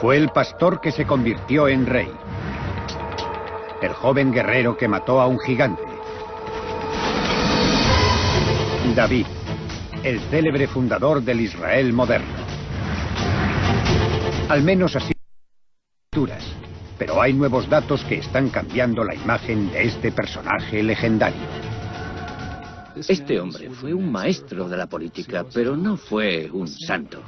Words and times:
Fue 0.00 0.16
el 0.16 0.30
pastor 0.30 0.80
que 0.80 0.92
se 0.92 1.06
convirtió 1.06 1.68
en 1.68 1.84
rey. 1.84 2.10
El 3.82 3.92
joven 3.92 4.32
guerrero 4.32 4.76
que 4.76 4.88
mató 4.88 5.20
a 5.20 5.26
un 5.26 5.38
gigante. 5.38 5.82
David, 8.94 9.26
el 10.02 10.20
célebre 10.30 10.66
fundador 10.66 11.22
del 11.22 11.40
Israel 11.40 11.92
moderno. 11.92 12.34
Al 14.48 14.62
menos 14.62 14.96
así 14.96 15.12
pero 16.98 17.22
hay 17.22 17.32
nuevos 17.32 17.68
datos 17.68 18.02
que 18.04 18.16
están 18.16 18.50
cambiando 18.50 19.04
la 19.04 19.14
imagen 19.14 19.70
de 19.70 19.84
este 19.84 20.12
personaje 20.12 20.82
legendario. 20.82 21.40
Este 22.96 23.38
hombre 23.38 23.70
fue 23.70 23.94
un 23.94 24.10
maestro 24.10 24.68
de 24.68 24.76
la 24.76 24.86
política, 24.86 25.46
pero 25.54 25.76
no 25.76 25.96
fue 25.96 26.50
un 26.50 26.66
santo. 26.66 27.22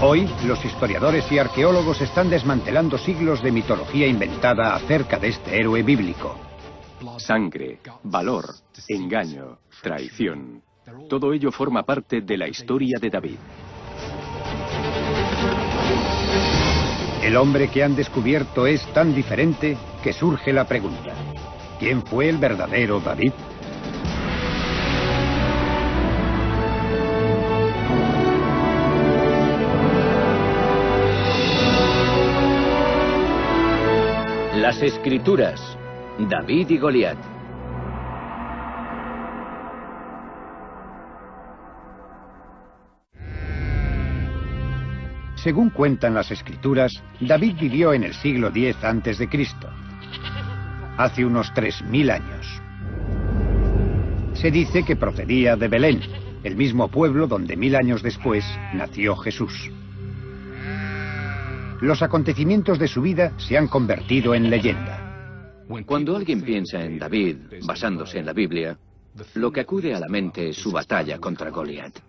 Hoy, 0.00 0.28
los 0.46 0.64
historiadores 0.64 1.30
y 1.32 1.40
arqueólogos 1.40 2.00
están 2.00 2.30
desmantelando 2.30 2.96
siglos 2.98 3.42
de 3.42 3.50
mitología 3.50 4.06
inventada 4.06 4.76
acerca 4.76 5.18
de 5.18 5.28
este 5.28 5.58
héroe 5.58 5.82
bíblico. 5.82 6.36
Sangre, 7.16 7.80
valor, 8.04 8.44
engaño, 8.86 9.58
traición. 9.82 10.62
Todo 11.08 11.32
ello 11.32 11.50
forma 11.50 11.82
parte 11.82 12.20
de 12.20 12.36
la 12.36 12.46
historia 12.46 12.98
de 13.00 13.10
David. 13.10 13.38
El 17.20 17.36
hombre 17.36 17.66
que 17.66 17.82
han 17.82 17.96
descubierto 17.96 18.68
es 18.68 18.86
tan 18.92 19.12
diferente 19.12 19.76
que 20.04 20.12
surge 20.12 20.52
la 20.52 20.64
pregunta, 20.64 21.12
¿quién 21.80 22.04
fue 22.04 22.28
el 22.28 22.38
verdadero 22.38 23.00
David? 23.00 23.32
Las 34.78 34.92
Escrituras, 34.92 35.60
David 36.20 36.70
y 36.70 36.78
Goliat. 36.78 37.18
Según 45.34 45.70
cuentan 45.70 46.14
las 46.14 46.30
escrituras, 46.30 47.02
David 47.18 47.56
vivió 47.58 47.92
en 47.92 48.04
el 48.04 48.14
siglo 48.14 48.52
X 48.54 48.76
a.C., 48.84 49.28
hace 50.96 51.24
unos 51.24 51.52
3.000 51.54 52.12
años. 52.12 52.62
Se 54.34 54.52
dice 54.52 54.84
que 54.84 54.94
procedía 54.94 55.56
de 55.56 55.66
Belén, 55.66 56.00
el 56.44 56.54
mismo 56.54 56.86
pueblo 56.86 57.26
donde 57.26 57.56
mil 57.56 57.74
años 57.74 58.00
después 58.00 58.44
nació 58.74 59.16
Jesús. 59.16 59.72
Los 61.80 62.02
acontecimientos 62.02 62.78
de 62.78 62.88
su 62.88 63.00
vida 63.00 63.32
se 63.38 63.56
han 63.56 63.68
convertido 63.68 64.34
en 64.34 64.50
leyenda. 64.50 65.62
Cuando 65.86 66.16
alguien 66.16 66.42
piensa 66.42 66.82
en 66.82 66.98
David, 66.98 67.36
basándose 67.64 68.18
en 68.18 68.26
la 68.26 68.32
Biblia, 68.32 68.76
lo 69.34 69.52
que 69.52 69.60
acude 69.60 69.94
a 69.94 70.00
la 70.00 70.08
mente 70.08 70.48
es 70.48 70.56
su 70.56 70.72
batalla 70.72 71.18
contra 71.18 71.50
Goliat. 71.50 72.00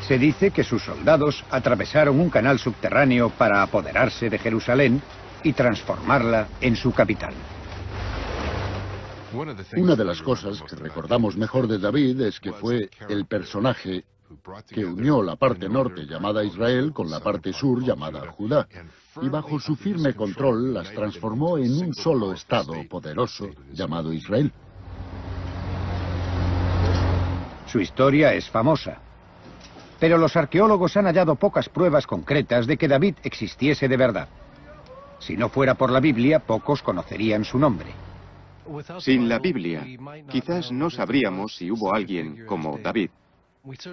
Se 0.00 0.18
dice 0.18 0.50
que 0.50 0.64
sus 0.64 0.82
soldados 0.82 1.44
atravesaron 1.50 2.18
un 2.18 2.30
canal 2.30 2.58
subterráneo 2.58 3.28
para 3.28 3.62
apoderarse 3.62 4.30
de 4.30 4.38
Jerusalén 4.38 5.02
y 5.42 5.52
transformarla 5.52 6.48
en 6.62 6.74
su 6.74 6.92
capital. 6.92 7.34
Una 9.76 9.94
de 9.94 10.04
las 10.04 10.22
cosas 10.22 10.62
que 10.62 10.76
recordamos 10.76 11.36
mejor 11.36 11.68
de 11.68 11.78
David 11.78 12.22
es 12.22 12.40
que 12.40 12.52
fue 12.52 12.88
el 13.10 13.26
personaje 13.26 14.04
que 14.68 14.84
unió 14.84 15.22
la 15.22 15.36
parte 15.36 15.68
norte 15.68 16.04
llamada 16.06 16.44
Israel 16.44 16.92
con 16.92 17.10
la 17.10 17.20
parte 17.20 17.52
sur 17.52 17.82
llamada 17.82 18.30
Judá, 18.32 18.68
y 19.22 19.28
bajo 19.28 19.58
su 19.58 19.76
firme 19.76 20.14
control 20.14 20.74
las 20.74 20.92
transformó 20.92 21.58
en 21.58 21.72
un 21.72 21.94
solo 21.94 22.32
Estado 22.32 22.74
poderoso 22.88 23.48
llamado 23.72 24.12
Israel. 24.12 24.52
Su 27.66 27.80
historia 27.80 28.32
es 28.34 28.48
famosa. 28.48 28.98
Pero 30.00 30.16
los 30.16 30.36
arqueólogos 30.36 30.96
han 30.96 31.06
hallado 31.06 31.34
pocas 31.34 31.68
pruebas 31.68 32.06
concretas 32.06 32.66
de 32.66 32.76
que 32.76 32.88
David 32.88 33.16
existiese 33.24 33.88
de 33.88 33.96
verdad. 33.96 34.28
Si 35.18 35.36
no 35.36 35.48
fuera 35.48 35.74
por 35.74 35.90
la 35.90 36.00
Biblia, 36.00 36.38
pocos 36.38 36.82
conocerían 36.82 37.44
su 37.44 37.58
nombre. 37.58 37.90
Sin 39.00 39.28
la 39.28 39.38
Biblia, 39.38 39.84
quizás 40.30 40.70
no 40.70 40.90
sabríamos 40.90 41.56
si 41.56 41.70
hubo 41.70 41.92
alguien 41.92 42.46
como 42.46 42.78
David. 42.78 43.10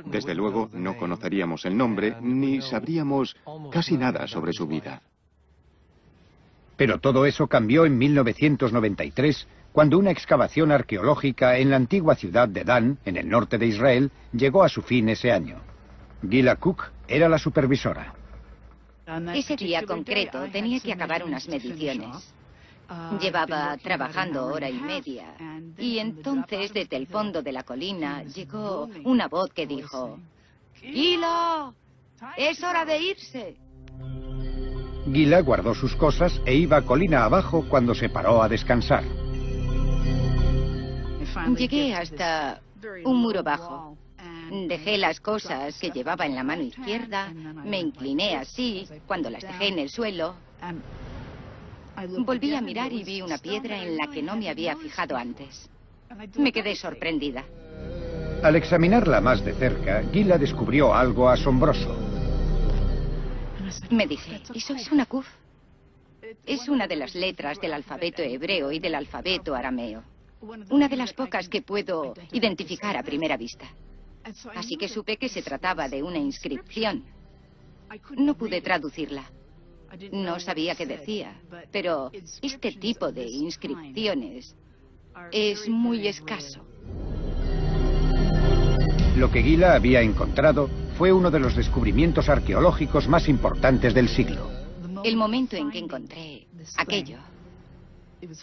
Desde 0.05 0.35
luego, 0.35 0.69
no 0.73 0.97
conoceríamos 0.97 1.65
el 1.65 1.75
nombre 1.75 2.15
ni 2.21 2.61
sabríamos 2.61 3.35
casi 3.71 3.97
nada 3.97 4.27
sobre 4.27 4.53
su 4.53 4.67
vida. 4.67 5.01
Pero 6.77 6.99
todo 6.99 7.25
eso 7.25 7.47
cambió 7.47 7.85
en 7.85 7.97
1993, 7.97 9.47
cuando 9.71 9.97
una 9.97 10.11
excavación 10.11 10.71
arqueológica 10.71 11.57
en 11.57 11.69
la 11.69 11.77
antigua 11.77 12.15
ciudad 12.15 12.47
de 12.47 12.63
Dan, 12.63 12.97
en 13.05 13.17
el 13.17 13.29
norte 13.29 13.57
de 13.57 13.67
Israel, 13.67 14.11
llegó 14.33 14.63
a 14.63 14.69
su 14.69 14.81
fin 14.81 15.09
ese 15.09 15.31
año. 15.31 15.57
Gila 16.29 16.55
Cook 16.57 16.83
era 17.07 17.29
la 17.29 17.37
supervisora. 17.37 18.13
Ese 19.33 19.55
día 19.55 19.83
concreto 19.85 20.47
tenía 20.51 20.79
que 20.79 20.93
acabar 20.93 21.23
unas 21.23 21.47
mediciones. 21.47 22.33
Llevaba 23.19 23.77
trabajando 23.77 24.45
hora 24.45 24.69
y 24.69 24.79
media 24.79 25.33
y 25.77 25.97
entonces 25.99 26.71
desde 26.73 26.97
el 26.97 27.07
fondo 27.07 27.41
de 27.41 27.51
la 27.51 27.63
colina 27.63 28.23
llegó 28.23 28.89
una 29.03 29.27
voz 29.27 29.51
que 29.53 29.65
dijo, 29.65 30.19
Gila, 30.75 31.73
es 32.37 32.63
hora 32.63 32.85
de 32.85 32.99
irse. 32.99 33.55
Gila 35.11 35.41
guardó 35.41 35.73
sus 35.73 35.95
cosas 35.95 36.41
e 36.45 36.55
iba 36.55 36.81
colina 36.81 37.25
abajo 37.25 37.65
cuando 37.67 37.95
se 37.95 38.09
paró 38.09 38.41
a 38.41 38.49
descansar. 38.49 39.03
Llegué 41.57 41.93
hasta 41.93 42.61
un 43.03 43.21
muro 43.21 43.43
bajo. 43.43 43.97
Dejé 44.67 44.97
las 44.97 45.19
cosas 45.19 45.77
que 45.79 45.89
llevaba 45.89 46.25
en 46.25 46.35
la 46.35 46.43
mano 46.43 46.61
izquierda, 46.61 47.33
me 47.33 47.79
incliné 47.79 48.35
así 48.35 48.87
cuando 49.07 49.29
las 49.29 49.41
dejé 49.41 49.67
en 49.69 49.79
el 49.79 49.89
suelo. 49.89 50.35
Volví 52.19 52.53
a 52.53 52.61
mirar 52.61 52.91
y 52.91 53.03
vi 53.03 53.21
una 53.21 53.37
piedra 53.37 53.81
en 53.81 53.97
la 53.97 54.07
que 54.07 54.21
no 54.21 54.35
me 54.35 54.49
había 54.49 54.75
fijado 54.75 55.15
antes. 55.15 55.69
Me 56.37 56.51
quedé 56.51 56.75
sorprendida. 56.75 57.43
Al 58.43 58.55
examinarla 58.55 59.21
más 59.21 59.43
de 59.43 59.53
cerca, 59.53 60.03
Gila 60.11 60.37
descubrió 60.37 60.93
algo 60.93 61.29
asombroso. 61.29 61.95
Me 63.89 64.05
dije, 64.05 64.41
¿eso 64.53 64.75
es 64.75 64.91
una 64.91 65.05
kuf? 65.05 65.27
Es 66.45 66.67
una 66.69 66.87
de 66.87 66.95
las 66.95 67.15
letras 67.15 67.59
del 67.59 67.73
alfabeto 67.73 68.21
hebreo 68.21 68.71
y 68.71 68.79
del 68.79 68.95
alfabeto 68.95 69.55
arameo. 69.55 70.03
Una 70.69 70.87
de 70.87 70.95
las 70.95 71.13
pocas 71.13 71.49
que 71.49 71.61
puedo 71.61 72.13
identificar 72.31 72.95
a 72.97 73.03
primera 73.03 73.37
vista. 73.37 73.65
Así 74.55 74.75
que 74.75 74.89
supe 74.89 75.17
que 75.17 75.29
se 75.29 75.41
trataba 75.41 75.87
de 75.87 76.03
una 76.03 76.17
inscripción. 76.17 77.03
No 78.17 78.35
pude 78.35 78.61
traducirla. 78.61 79.23
No 80.11 80.39
sabía 80.39 80.75
qué 80.75 80.85
decía, 80.85 81.39
pero 81.71 82.11
este 82.41 82.71
tipo 82.73 83.11
de 83.11 83.27
inscripciones 83.27 84.55
es 85.31 85.69
muy 85.69 86.07
escaso. 86.07 86.65
Lo 89.17 89.31
que 89.31 89.41
Gila 89.41 89.75
había 89.75 90.01
encontrado 90.01 90.69
fue 90.97 91.13
uno 91.13 91.31
de 91.31 91.39
los 91.39 91.55
descubrimientos 91.55 92.27
arqueológicos 92.27 93.07
más 93.07 93.29
importantes 93.29 93.93
del 93.93 94.09
siglo. 94.09 94.49
El 95.03 95.15
momento 95.15 95.55
en 95.55 95.71
que 95.71 95.79
encontré 95.79 96.47
aquello 96.77 97.19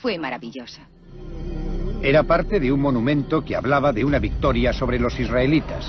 fue 0.00 0.18
maravilloso. 0.18 0.80
Era 2.02 2.22
parte 2.22 2.58
de 2.58 2.72
un 2.72 2.80
monumento 2.80 3.44
que 3.44 3.54
hablaba 3.54 3.92
de 3.92 4.04
una 4.04 4.18
victoria 4.18 4.72
sobre 4.72 4.98
los 4.98 5.18
israelitas. 5.20 5.86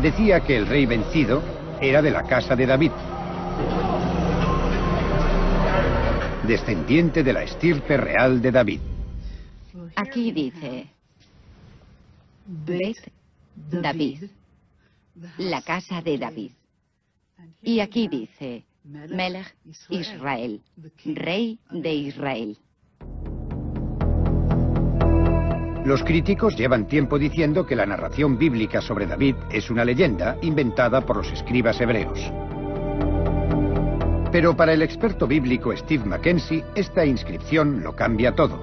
Decía 0.00 0.40
que 0.40 0.56
el 0.56 0.66
rey 0.66 0.86
vencido 0.86 1.42
era 1.80 2.02
de 2.02 2.10
la 2.10 2.24
casa 2.24 2.56
de 2.56 2.66
David, 2.66 2.92
descendiente 6.46 7.22
de 7.22 7.32
la 7.32 7.42
estirpe 7.42 7.96
real 7.96 8.40
de 8.40 8.52
David. 8.52 8.80
Aquí 9.96 10.32
dice, 10.32 10.86
Bet 12.46 12.96
David, 13.54 14.24
la 15.38 15.62
casa 15.62 16.00
de 16.02 16.18
David. 16.18 16.50
Y 17.62 17.80
aquí 17.80 18.08
dice, 18.08 18.64
Melech 18.84 19.54
Israel, 19.88 20.60
rey 21.04 21.58
de 21.70 21.94
Israel. 21.94 22.58
Los 25.84 26.02
críticos 26.02 26.56
llevan 26.56 26.86
tiempo 26.86 27.18
diciendo 27.18 27.66
que 27.66 27.76
la 27.76 27.84
narración 27.84 28.38
bíblica 28.38 28.80
sobre 28.80 29.06
David 29.06 29.36
es 29.50 29.70
una 29.70 29.84
leyenda 29.84 30.38
inventada 30.40 31.02
por 31.02 31.16
los 31.16 31.30
escribas 31.30 31.78
hebreos. 31.78 32.18
Pero 34.34 34.56
para 34.56 34.72
el 34.72 34.82
experto 34.82 35.28
bíblico 35.28 35.72
Steve 35.76 36.04
Mackenzie, 36.04 36.64
esta 36.74 37.06
inscripción 37.06 37.84
lo 37.84 37.94
cambia 37.94 38.34
todo. 38.34 38.58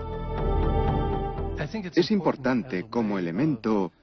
Es 1.96 2.12
importante 2.12 2.90
como 2.90 3.18
elemento 3.18 3.94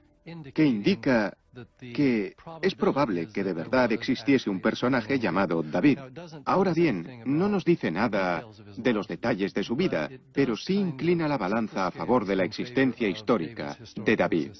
que 0.55 0.65
indica 0.65 1.31
que 1.79 2.35
es 2.63 2.73
probable 2.73 3.27
que 3.27 3.43
de 3.43 3.53
verdad 3.53 3.91
existiese 3.91 4.49
un 4.49 4.61
personaje 4.61 5.19
llamado 5.19 5.61
David. 5.61 5.99
Ahora 6.43 6.73
bien, 6.73 7.21
no 7.27 7.47
nos 7.47 7.63
dice 7.63 7.91
nada 7.91 8.43
de 8.75 8.91
los 8.91 9.07
detalles 9.07 9.53
de 9.53 9.63
su 9.63 9.75
vida, 9.75 10.09
pero 10.33 10.57
sí 10.57 10.73
inclina 10.73 11.27
la 11.27 11.37
balanza 11.37 11.85
a 11.85 11.91
favor 11.91 12.25
de 12.25 12.35
la 12.35 12.45
existencia 12.45 13.07
histórica 13.07 13.77
de 13.95 14.15
David. 14.15 14.51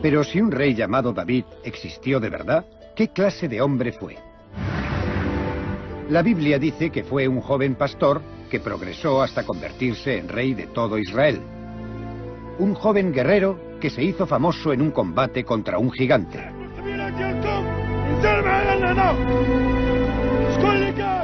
Pero 0.00 0.22
si 0.22 0.40
un 0.40 0.52
rey 0.52 0.76
llamado 0.76 1.12
David 1.12 1.46
existió 1.64 2.20
de 2.20 2.30
verdad, 2.30 2.64
¿qué 2.94 3.08
clase 3.08 3.48
de 3.48 3.60
hombre 3.60 3.90
fue? 3.90 4.25
La 6.08 6.22
Biblia 6.22 6.58
dice 6.58 6.90
que 6.90 7.02
fue 7.02 7.26
un 7.26 7.40
joven 7.40 7.74
pastor 7.74 8.22
que 8.48 8.60
progresó 8.60 9.22
hasta 9.22 9.44
convertirse 9.44 10.18
en 10.18 10.28
rey 10.28 10.54
de 10.54 10.68
todo 10.68 10.98
Israel. 10.98 11.40
Un 12.58 12.74
joven 12.74 13.12
guerrero 13.12 13.58
que 13.80 13.90
se 13.90 14.04
hizo 14.04 14.24
famoso 14.24 14.72
en 14.72 14.82
un 14.82 14.92
combate 14.92 15.44
contra 15.44 15.78
un 15.78 15.90
gigante. 15.90 16.38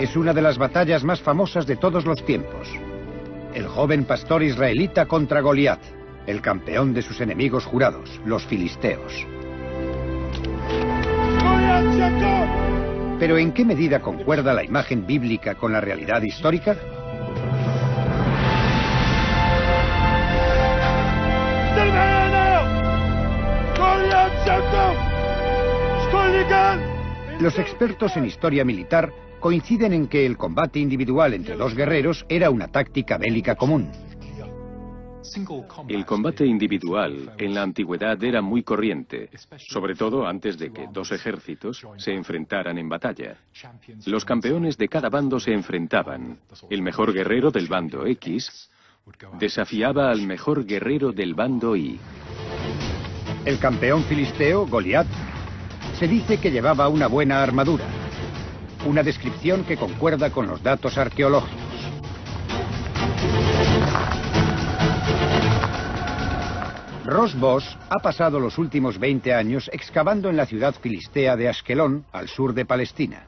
Es 0.00 0.16
una 0.16 0.32
de 0.32 0.42
las 0.42 0.58
batallas 0.58 1.04
más 1.04 1.20
famosas 1.20 1.64
de 1.64 1.76
todos 1.76 2.04
los 2.04 2.24
tiempos. 2.24 2.68
El 3.54 3.68
joven 3.68 4.04
pastor 4.04 4.42
israelita 4.42 5.06
contra 5.06 5.40
Goliat, 5.40 5.80
el 6.26 6.40
campeón 6.40 6.92
de 6.92 7.02
sus 7.02 7.20
enemigos 7.20 7.64
jurados, 7.66 8.20
los 8.24 8.44
filisteos. 8.46 9.26
Pero 13.22 13.38
¿en 13.38 13.52
qué 13.52 13.64
medida 13.64 14.00
concuerda 14.00 14.52
la 14.52 14.64
imagen 14.64 15.06
bíblica 15.06 15.54
con 15.54 15.72
la 15.72 15.80
realidad 15.80 16.20
histórica? 16.22 16.76
Los 27.38 27.60
expertos 27.60 28.16
en 28.16 28.24
historia 28.24 28.64
militar 28.64 29.12
coinciden 29.38 29.92
en 29.92 30.08
que 30.08 30.26
el 30.26 30.36
combate 30.36 30.80
individual 30.80 31.32
entre 31.32 31.54
dos 31.54 31.76
guerreros 31.76 32.26
era 32.28 32.50
una 32.50 32.66
táctica 32.66 33.18
bélica 33.18 33.54
común. 33.54 33.88
El 35.88 36.04
combate 36.04 36.44
individual 36.44 37.34
en 37.38 37.54
la 37.54 37.62
antigüedad 37.62 38.22
era 38.22 38.42
muy 38.42 38.62
corriente, 38.62 39.30
sobre 39.56 39.94
todo 39.94 40.26
antes 40.26 40.58
de 40.58 40.72
que 40.72 40.88
dos 40.92 41.12
ejércitos 41.12 41.86
se 41.96 42.12
enfrentaran 42.12 42.76
en 42.78 42.88
batalla. 42.88 43.36
Los 44.06 44.24
campeones 44.24 44.76
de 44.76 44.88
cada 44.88 45.08
bando 45.08 45.38
se 45.38 45.52
enfrentaban. 45.52 46.38
El 46.68 46.82
mejor 46.82 47.12
guerrero 47.12 47.50
del 47.50 47.68
bando 47.68 48.06
X 48.06 48.70
desafiaba 49.38 50.10
al 50.10 50.26
mejor 50.26 50.64
guerrero 50.64 51.12
del 51.12 51.34
bando 51.34 51.76
Y. 51.76 51.98
El 53.44 53.58
campeón 53.58 54.04
filisteo, 54.04 54.66
Goliat, 54.66 55.06
se 55.98 56.08
dice 56.08 56.38
que 56.38 56.50
llevaba 56.50 56.88
una 56.88 57.06
buena 57.06 57.42
armadura, 57.42 57.84
una 58.86 59.02
descripción 59.02 59.64
que 59.64 59.76
concuerda 59.76 60.30
con 60.30 60.46
los 60.46 60.62
datos 60.62 60.98
arqueológicos. 60.98 61.71
Ross 67.12 67.38
Boss 67.38 67.76
ha 67.90 67.98
pasado 67.98 68.40
los 68.40 68.56
últimos 68.56 68.98
20 68.98 69.34
años 69.34 69.68
excavando 69.70 70.30
en 70.30 70.36
la 70.38 70.46
ciudad 70.46 70.74
filistea 70.80 71.36
de 71.36 71.46
Ashkelon, 71.46 72.06
al 72.10 72.26
sur 72.26 72.54
de 72.54 72.64
Palestina. 72.64 73.26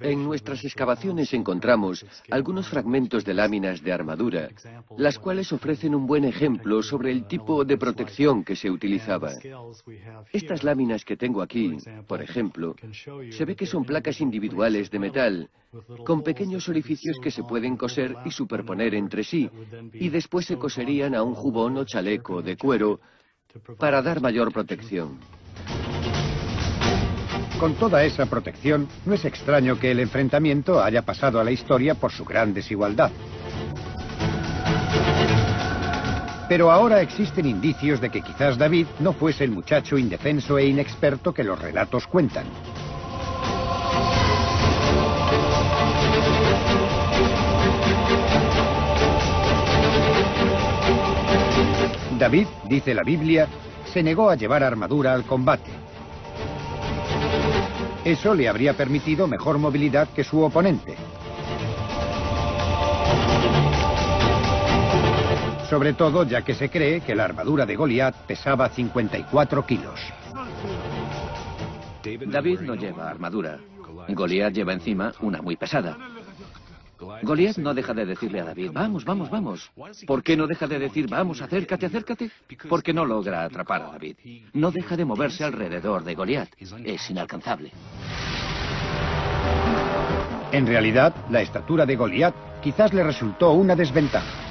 En 0.00 0.22
nuestras 0.22 0.64
excavaciones 0.64 1.34
encontramos 1.34 2.06
algunos 2.30 2.68
fragmentos 2.68 3.24
de 3.24 3.34
láminas 3.34 3.82
de 3.82 3.92
armadura, 3.92 4.50
las 4.96 5.18
cuales 5.18 5.52
ofrecen 5.52 5.96
un 5.96 6.06
buen 6.06 6.24
ejemplo 6.24 6.80
sobre 6.80 7.10
el 7.10 7.26
tipo 7.26 7.64
de 7.64 7.76
protección 7.76 8.44
que 8.44 8.54
se 8.54 8.70
utilizaba. 8.70 9.32
Estas 10.32 10.62
láminas 10.62 11.04
que 11.04 11.16
tengo 11.16 11.42
aquí, 11.42 11.76
por 12.06 12.22
ejemplo, 12.22 12.76
se 13.30 13.44
ve 13.44 13.56
que 13.56 13.66
son 13.66 13.84
placas 13.84 14.20
individuales 14.20 14.92
de 14.92 14.98
metal, 15.00 15.50
con 16.06 16.22
pequeños 16.22 16.68
orificios 16.68 17.18
que 17.20 17.32
se 17.32 17.42
pueden 17.42 17.76
coser 17.76 18.14
y 18.24 18.30
superponer 18.30 18.94
entre 18.94 19.24
sí, 19.24 19.50
y 19.94 20.08
después 20.08 20.46
se 20.46 20.56
coserían 20.56 21.16
a 21.16 21.24
un 21.24 21.34
jubón 21.34 21.78
o 21.78 21.84
chaleco 21.84 22.42
de 22.42 22.56
cuero 22.56 23.00
para 23.76 24.02
dar 24.02 24.20
mayor 24.20 24.52
protección. 24.52 25.18
Con 27.62 27.74
toda 27.74 28.02
esa 28.02 28.26
protección, 28.26 28.88
no 29.06 29.14
es 29.14 29.24
extraño 29.24 29.78
que 29.78 29.92
el 29.92 30.00
enfrentamiento 30.00 30.82
haya 30.82 31.02
pasado 31.02 31.38
a 31.38 31.44
la 31.44 31.52
historia 31.52 31.94
por 31.94 32.10
su 32.10 32.24
gran 32.24 32.52
desigualdad. 32.52 33.12
Pero 36.48 36.72
ahora 36.72 37.00
existen 37.02 37.46
indicios 37.46 38.00
de 38.00 38.10
que 38.10 38.20
quizás 38.20 38.58
David 38.58 38.88
no 38.98 39.12
fuese 39.12 39.44
el 39.44 39.52
muchacho 39.52 39.96
indefenso 39.96 40.58
e 40.58 40.66
inexperto 40.66 41.32
que 41.32 41.44
los 41.44 41.56
relatos 41.56 42.08
cuentan. 42.08 42.46
David, 52.18 52.48
dice 52.64 52.92
la 52.92 53.04
Biblia, 53.04 53.46
se 53.84 54.02
negó 54.02 54.30
a 54.30 54.34
llevar 54.34 54.64
armadura 54.64 55.14
al 55.14 55.22
combate. 55.22 55.70
Eso 58.04 58.34
le 58.34 58.48
habría 58.48 58.74
permitido 58.74 59.28
mejor 59.28 59.58
movilidad 59.58 60.08
que 60.08 60.24
su 60.24 60.42
oponente. 60.42 60.96
Sobre 65.70 65.92
todo 65.92 66.24
ya 66.24 66.42
que 66.42 66.54
se 66.54 66.68
cree 66.68 67.00
que 67.00 67.14
la 67.14 67.24
armadura 67.24 67.64
de 67.64 67.76
Goliat 67.76 68.14
pesaba 68.26 68.68
54 68.68 69.64
kilos. 69.64 70.00
David 72.02 72.60
no 72.60 72.74
lleva 72.74 73.08
armadura. 73.08 73.58
Goliat 74.08 74.52
lleva 74.52 74.72
encima 74.72 75.12
una 75.20 75.40
muy 75.40 75.56
pesada. 75.56 75.96
Goliat 77.22 77.58
no 77.58 77.74
deja 77.74 77.94
de 77.94 78.06
decirle 78.06 78.40
a 78.40 78.44
David, 78.44 78.70
vamos, 78.72 79.04
vamos, 79.04 79.30
vamos. 79.30 79.70
¿Por 80.06 80.22
qué 80.22 80.36
no 80.36 80.46
deja 80.46 80.66
de 80.66 80.78
decir, 80.78 81.08
vamos, 81.08 81.40
acércate, 81.42 81.86
acércate? 81.86 82.30
Porque 82.68 82.92
no 82.92 83.04
logra 83.04 83.44
atrapar 83.44 83.82
a 83.82 83.90
David. 83.92 84.16
No 84.52 84.70
deja 84.70 84.96
de 84.96 85.04
moverse 85.04 85.44
alrededor 85.44 86.04
de 86.04 86.14
Goliat. 86.14 86.48
Es 86.84 87.10
inalcanzable. 87.10 87.72
En 90.52 90.66
realidad, 90.66 91.14
la 91.30 91.40
estatura 91.40 91.86
de 91.86 91.96
Goliat 91.96 92.34
quizás 92.62 92.92
le 92.92 93.02
resultó 93.02 93.52
una 93.52 93.74
desventaja. 93.74 94.42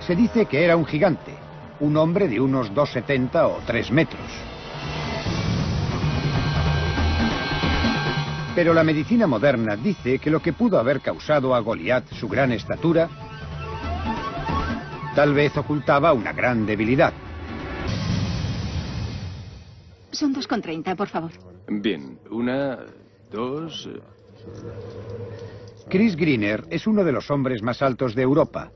Se 0.00 0.14
dice 0.14 0.46
que 0.46 0.64
era 0.64 0.76
un 0.76 0.84
gigante, 0.84 1.34
un 1.80 1.96
hombre 1.96 2.28
de 2.28 2.40
unos 2.40 2.72
2,70 2.72 3.46
o 3.46 3.60
3 3.64 3.90
metros. 3.90 4.53
Pero 8.54 8.72
la 8.72 8.84
medicina 8.84 9.26
moderna 9.26 9.76
dice 9.76 10.20
que 10.20 10.30
lo 10.30 10.40
que 10.40 10.52
pudo 10.52 10.78
haber 10.78 11.00
causado 11.00 11.54
a 11.54 11.60
Goliat 11.60 12.12
su 12.12 12.28
gran 12.28 12.52
estatura 12.52 13.08
tal 15.14 15.34
vez 15.34 15.56
ocultaba 15.56 16.12
una 16.12 16.32
gran 16.32 16.64
debilidad. 16.64 17.12
Son 20.12 20.32
2,30, 20.32 20.94
por 20.94 21.08
favor. 21.08 21.30
Bien, 21.68 22.18
una, 22.30 22.78
dos... 23.30 23.88
Chris 25.88 26.16
Greener 26.16 26.64
es 26.70 26.86
uno 26.86 27.04
de 27.04 27.12
los 27.12 27.30
hombres 27.30 27.62
más 27.62 27.82
altos 27.82 28.14
de 28.14 28.22
Europa. 28.22 28.70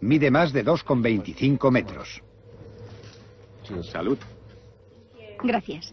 Mide 0.00 0.30
más 0.30 0.52
de 0.52 0.64
2,25 0.64 1.70
metros. 1.70 2.22
Salud. 3.82 4.18
Gracias. 5.42 5.92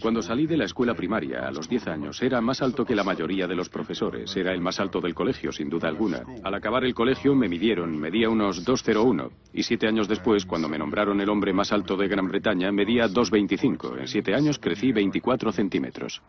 Cuando 0.00 0.22
salí 0.22 0.46
de 0.46 0.56
la 0.56 0.64
escuela 0.64 0.94
primaria 0.94 1.46
a 1.46 1.50
los 1.50 1.68
10 1.68 1.86
años, 1.88 2.22
era 2.22 2.40
más 2.40 2.62
alto 2.62 2.84
que 2.84 2.94
la 2.94 3.04
mayoría 3.04 3.46
de 3.46 3.54
los 3.54 3.68
profesores. 3.68 4.36
Era 4.36 4.52
el 4.52 4.60
más 4.60 4.80
alto 4.80 5.00
del 5.00 5.14
colegio, 5.14 5.52
sin 5.52 5.68
duda 5.68 5.88
alguna. 5.88 6.22
Al 6.42 6.54
acabar 6.54 6.84
el 6.84 6.94
colegio 6.94 7.34
me 7.34 7.48
midieron, 7.48 7.98
medía 7.98 8.28
unos 8.28 8.66
2,01. 8.66 9.30
Y 9.52 9.62
siete 9.62 9.86
años 9.86 10.08
después, 10.08 10.46
cuando 10.46 10.68
me 10.68 10.78
nombraron 10.78 11.20
el 11.20 11.28
hombre 11.28 11.52
más 11.52 11.72
alto 11.72 11.96
de 11.96 12.08
Gran 12.08 12.28
Bretaña, 12.28 12.72
medía 12.72 13.08
2,25. 13.08 14.00
En 14.00 14.08
siete 14.08 14.34
años 14.34 14.58
crecí 14.58 14.92
24 14.92 15.52
centímetros. 15.52 16.22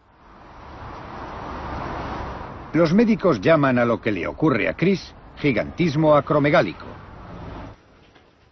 Los 2.74 2.94
médicos 2.94 3.40
llaman 3.40 3.78
a 3.78 3.86
lo 3.86 4.02
que 4.02 4.12
le 4.12 4.26
ocurre 4.26 4.68
a 4.68 4.74
Chris 4.74 5.14
gigantismo 5.38 6.16
acromegálico. 6.16 6.86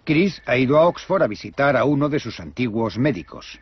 Chris 0.03 0.41
ha 0.45 0.57
ido 0.57 0.77
a 0.77 0.87
Oxford 0.87 1.23
a 1.23 1.27
visitar 1.27 1.77
a 1.77 1.85
uno 1.85 2.09
de 2.09 2.19
sus 2.19 2.39
antiguos 2.39 2.97
médicos. 2.97 3.59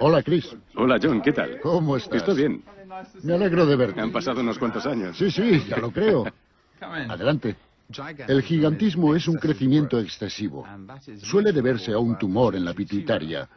Hola, 0.00 0.22
Chris. 0.22 0.56
Hola, 0.74 0.98
John, 1.02 1.20
¿qué 1.22 1.32
tal? 1.32 1.60
¿Cómo 1.60 1.96
estás? 1.96 2.18
Estoy 2.18 2.36
bien. 2.36 2.62
Me 3.22 3.34
alegro 3.34 3.66
de 3.66 3.76
verte. 3.76 4.00
Han 4.00 4.12
pasado 4.12 4.40
unos 4.40 4.58
cuantos 4.58 4.86
años. 4.86 5.16
Sí, 5.16 5.30
sí, 5.30 5.64
ya 5.68 5.78
lo 5.78 5.90
creo. 5.90 6.24
Adelante. 6.80 7.56
El 8.26 8.42
gigantismo 8.42 9.14
es 9.14 9.28
un 9.28 9.36
crecimiento 9.36 10.00
excesivo. 10.00 10.66
Suele 11.22 11.52
deberse 11.52 11.92
a 11.92 11.98
un 11.98 12.18
tumor 12.18 12.56
en 12.56 12.64
la 12.64 12.74
pituitaria, 12.74 13.48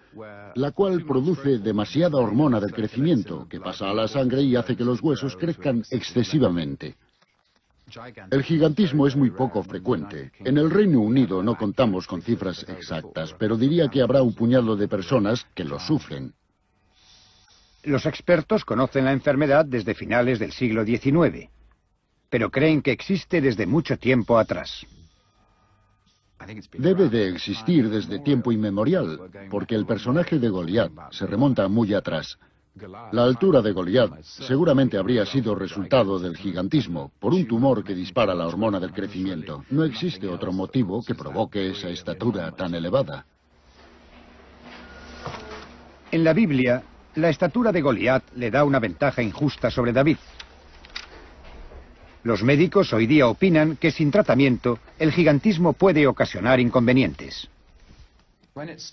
la 0.56 0.72
cual 0.72 1.04
produce 1.04 1.58
demasiada 1.58 2.18
hormona 2.18 2.60
del 2.60 2.72
crecimiento 2.72 3.48
que 3.50 3.60
pasa 3.60 3.90
a 3.90 3.94
la 3.94 4.08
sangre 4.08 4.44
y 4.44 4.56
hace 4.56 4.76
que 4.76 4.84
los 4.86 5.02
huesos 5.02 5.36
crezcan 5.36 5.84
excesivamente. 5.90 6.96
El 8.32 8.44
gigantismo 8.44 9.08
es 9.08 9.16
muy 9.16 9.32
poco 9.32 9.64
frecuente. 9.64 10.32
En 10.40 10.58
el 10.58 10.70
Reino 10.70 11.00
Unido 11.00 11.42
no 11.44 11.56
contamos 11.56 12.08
con 12.08 12.22
cifras 12.22 12.66
exactas, 12.68 13.36
pero 13.38 13.58
diría 13.58 13.88
que 13.90 14.02
habrá 14.02 14.22
un 14.22 14.34
puñado 14.34 14.76
de 14.76 14.88
personas 14.88 15.46
que 15.56 15.64
lo 15.64 15.80
sufren. 15.80 16.34
Los 17.84 18.06
expertos 18.06 18.66
conocen 18.66 19.06
la 19.06 19.14
enfermedad 19.14 19.66
desde 19.66 19.96
finales 19.96 20.40
del 20.40 20.52
siglo 20.52 20.86
XIX, 20.86 21.50
pero 22.30 22.52
creen 22.52 22.82
que 22.82 22.92
existe 22.92 23.42
desde 23.42 23.66
mucho 23.66 23.98
tiempo 23.98 24.38
atrás. 24.38 24.86
Debe 26.78 27.10
de 27.10 27.30
existir 27.30 27.90
desde 27.90 28.20
tiempo 28.20 28.52
inmemorial, 28.52 29.20
porque 29.50 29.76
el 29.76 29.86
personaje 29.86 30.40
de 30.40 30.50
Goliat 30.50 30.92
se 31.12 31.26
remonta 31.26 31.68
muy 31.68 31.94
atrás. 31.94 32.38
La 33.12 33.24
altura 33.24 33.62
de 33.62 33.72
Goliat 33.72 34.22
seguramente 34.24 34.98
habría 34.98 35.26
sido 35.26 35.54
resultado 35.56 36.18
del 36.20 36.38
gigantismo, 36.38 37.12
por 37.20 37.34
un 37.34 37.46
tumor 37.46 37.84
que 37.84 37.94
dispara 37.94 38.34
la 38.34 38.48
hormona 38.48 38.80
del 38.80 38.94
crecimiento. 38.94 39.66
No 39.70 39.84
existe 39.84 40.28
otro 40.28 40.54
motivo 40.54 41.04
que 41.04 41.16
provoque 41.16 41.72
esa 41.72 41.90
estatura 41.90 42.52
tan 42.52 42.76
elevada. 42.76 43.26
En 46.12 46.24
la 46.24 46.34
Biblia, 46.34 46.82
la 47.16 47.30
estatura 47.30 47.72
de 47.72 47.82
Goliat 47.82 48.24
le 48.36 48.50
da 48.50 48.64
una 48.64 48.80
ventaja 48.80 49.22
injusta 49.22 49.70
sobre 49.70 49.92
David. 49.92 50.18
Los 52.24 52.44
médicos 52.44 52.94
hoy 52.94 53.08
día 53.08 53.28
opinan 53.28 53.76
que 53.76 53.92
sin 53.92 54.12
tratamiento 54.12 54.80
el 55.00 55.12
gigantismo 55.12 55.74
puede 55.74 56.08
ocasionar 56.08 56.60
inconvenientes. 56.60 57.50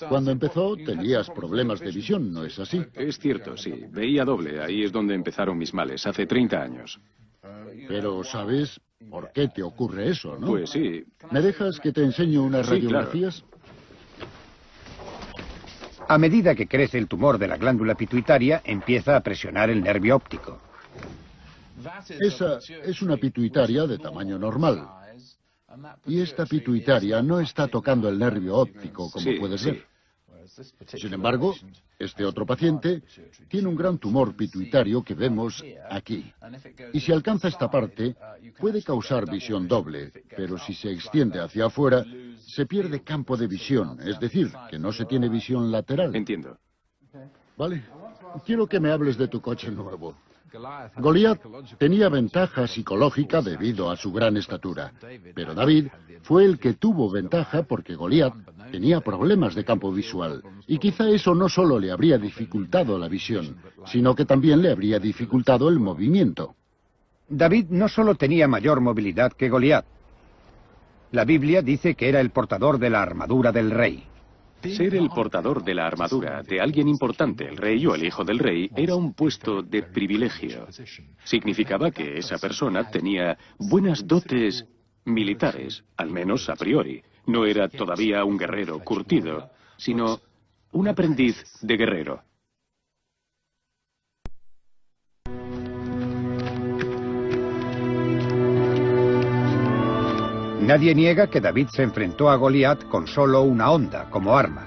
Cuando 0.08 0.30
empezó 0.30 0.76
tenías 0.76 1.30
problemas 1.30 1.80
de 1.80 1.90
visión, 1.90 2.32
¿no 2.32 2.44
es 2.44 2.58
así? 2.58 2.84
Es 2.94 3.18
cierto, 3.18 3.56
sí. 3.56 3.72
Veía 3.90 4.24
doble. 4.24 4.62
Ahí 4.62 4.84
es 4.84 4.92
donde 4.92 5.14
empezaron 5.14 5.58
mis 5.58 5.74
males, 5.74 6.06
hace 6.06 6.26
30 6.26 6.62
años. 6.62 7.00
Pero 7.88 8.22
¿sabes 8.24 8.80
por 9.10 9.32
qué 9.32 9.48
te 9.48 9.62
ocurre 9.62 10.10
eso, 10.10 10.38
no? 10.38 10.48
Pues 10.48 10.70
sí. 10.70 11.04
¿Me 11.30 11.40
dejas 11.40 11.80
que 11.80 11.92
te 11.92 12.02
enseñe 12.02 12.38
unas 12.38 12.68
radiografías? 12.68 13.44
A 16.08 16.18
medida 16.18 16.54
que 16.54 16.68
crece 16.68 16.98
el 16.98 17.08
tumor 17.08 17.36
de 17.38 17.48
la 17.48 17.56
glándula 17.56 17.96
pituitaria, 17.96 18.62
empieza 18.64 19.16
a 19.16 19.20
presionar 19.20 19.70
el 19.70 19.82
nervio 19.82 20.16
óptico. 20.16 20.60
Esa 22.20 22.58
es 22.58 23.02
una 23.02 23.16
pituitaria 23.16 23.86
de 23.86 23.98
tamaño 23.98 24.38
normal. 24.38 24.88
Y 26.06 26.20
esta 26.20 26.46
pituitaria 26.46 27.22
no 27.22 27.40
está 27.40 27.68
tocando 27.68 28.08
el 28.08 28.18
nervio 28.18 28.56
óptico, 28.56 29.10
como 29.10 29.26
puedes 29.38 29.64
ver. 29.64 29.84
Sin 30.86 31.12
embargo, 31.12 31.54
este 31.98 32.24
otro 32.24 32.46
paciente 32.46 33.02
tiene 33.48 33.68
un 33.68 33.76
gran 33.76 33.98
tumor 33.98 34.34
pituitario 34.36 35.02
que 35.02 35.14
vemos 35.14 35.62
aquí. 35.90 36.32
Y 36.92 37.00
si 37.00 37.12
alcanza 37.12 37.48
esta 37.48 37.70
parte, 37.70 38.16
puede 38.58 38.82
causar 38.82 39.28
visión 39.30 39.66
doble, 39.66 40.12
pero 40.36 40.58
si 40.58 40.74
se 40.74 40.90
extiende 40.90 41.40
hacia 41.40 41.66
afuera, 41.66 42.04
se 42.46 42.64
pierde 42.66 43.02
campo 43.02 43.36
de 43.36 43.46
visión, 43.46 43.98
es 44.00 44.18
decir, 44.20 44.50
que 44.70 44.78
no 44.78 44.92
se 44.92 45.04
tiene 45.04 45.28
visión 45.28 45.70
lateral. 45.70 46.14
Entiendo. 46.14 46.58
Vale. 47.56 47.82
Quiero 48.44 48.66
que 48.66 48.80
me 48.80 48.90
hables 48.90 49.16
de 49.16 49.28
tu 49.28 49.40
coche 49.40 49.70
nuevo. 49.70 50.14
Goliat 50.96 51.40
tenía 51.78 52.08
ventaja 52.08 52.66
psicológica 52.66 53.42
debido 53.42 53.90
a 53.90 53.96
su 53.96 54.12
gran 54.12 54.36
estatura, 54.36 54.92
pero 55.34 55.54
David 55.54 55.88
fue 56.22 56.44
el 56.44 56.58
que 56.58 56.74
tuvo 56.74 57.10
ventaja 57.10 57.62
porque 57.62 57.94
Goliat 57.94 58.32
tenía 58.70 59.00
problemas 59.00 59.54
de 59.54 59.64
campo 59.64 59.92
visual, 59.92 60.42
y 60.66 60.78
quizá 60.78 61.08
eso 61.08 61.34
no 61.34 61.48
solo 61.48 61.78
le 61.78 61.90
habría 61.90 62.18
dificultado 62.18 62.98
la 62.98 63.08
visión, 63.08 63.56
sino 63.86 64.14
que 64.14 64.24
también 64.24 64.62
le 64.62 64.72
habría 64.72 64.98
dificultado 64.98 65.68
el 65.68 65.78
movimiento. 65.78 66.54
David 67.28 67.66
no 67.70 67.88
solo 67.88 68.14
tenía 68.14 68.48
mayor 68.48 68.80
movilidad 68.80 69.32
que 69.32 69.48
Goliat. 69.48 69.84
La 71.12 71.24
Biblia 71.24 71.62
dice 71.62 71.94
que 71.94 72.08
era 72.08 72.20
el 72.20 72.30
portador 72.30 72.78
de 72.78 72.90
la 72.90 73.02
armadura 73.02 73.52
del 73.52 73.70
rey. 73.70 74.04
Ser 74.62 74.94
el 74.94 75.08
portador 75.08 75.62
de 75.62 75.74
la 75.74 75.86
armadura 75.86 76.42
de 76.42 76.60
alguien 76.60 76.88
importante, 76.88 77.44
el 77.48 77.56
rey 77.56 77.86
o 77.86 77.94
el 77.94 78.04
hijo 78.04 78.24
del 78.24 78.38
rey, 78.38 78.70
era 78.74 78.96
un 78.96 79.12
puesto 79.14 79.62
de 79.62 79.82
privilegio. 79.82 80.66
Significaba 81.24 81.90
que 81.90 82.18
esa 82.18 82.38
persona 82.38 82.90
tenía 82.90 83.36
buenas 83.58 84.06
dotes 84.06 84.66
militares, 85.04 85.84
al 85.96 86.10
menos 86.10 86.48
a 86.48 86.56
priori. 86.56 87.02
No 87.26 87.44
era 87.44 87.68
todavía 87.68 88.24
un 88.24 88.38
guerrero 88.38 88.78
curtido, 88.80 89.50
sino 89.76 90.20
un 90.72 90.88
aprendiz 90.88 91.42
de 91.62 91.76
guerrero. 91.76 92.22
Nadie 100.66 100.96
niega 100.96 101.28
que 101.28 101.40
David 101.40 101.68
se 101.68 101.84
enfrentó 101.84 102.28
a 102.28 102.34
Goliat 102.34 102.88
con 102.88 103.06
solo 103.06 103.42
una 103.42 103.70
onda 103.70 104.10
como 104.10 104.36
arma. 104.36 104.66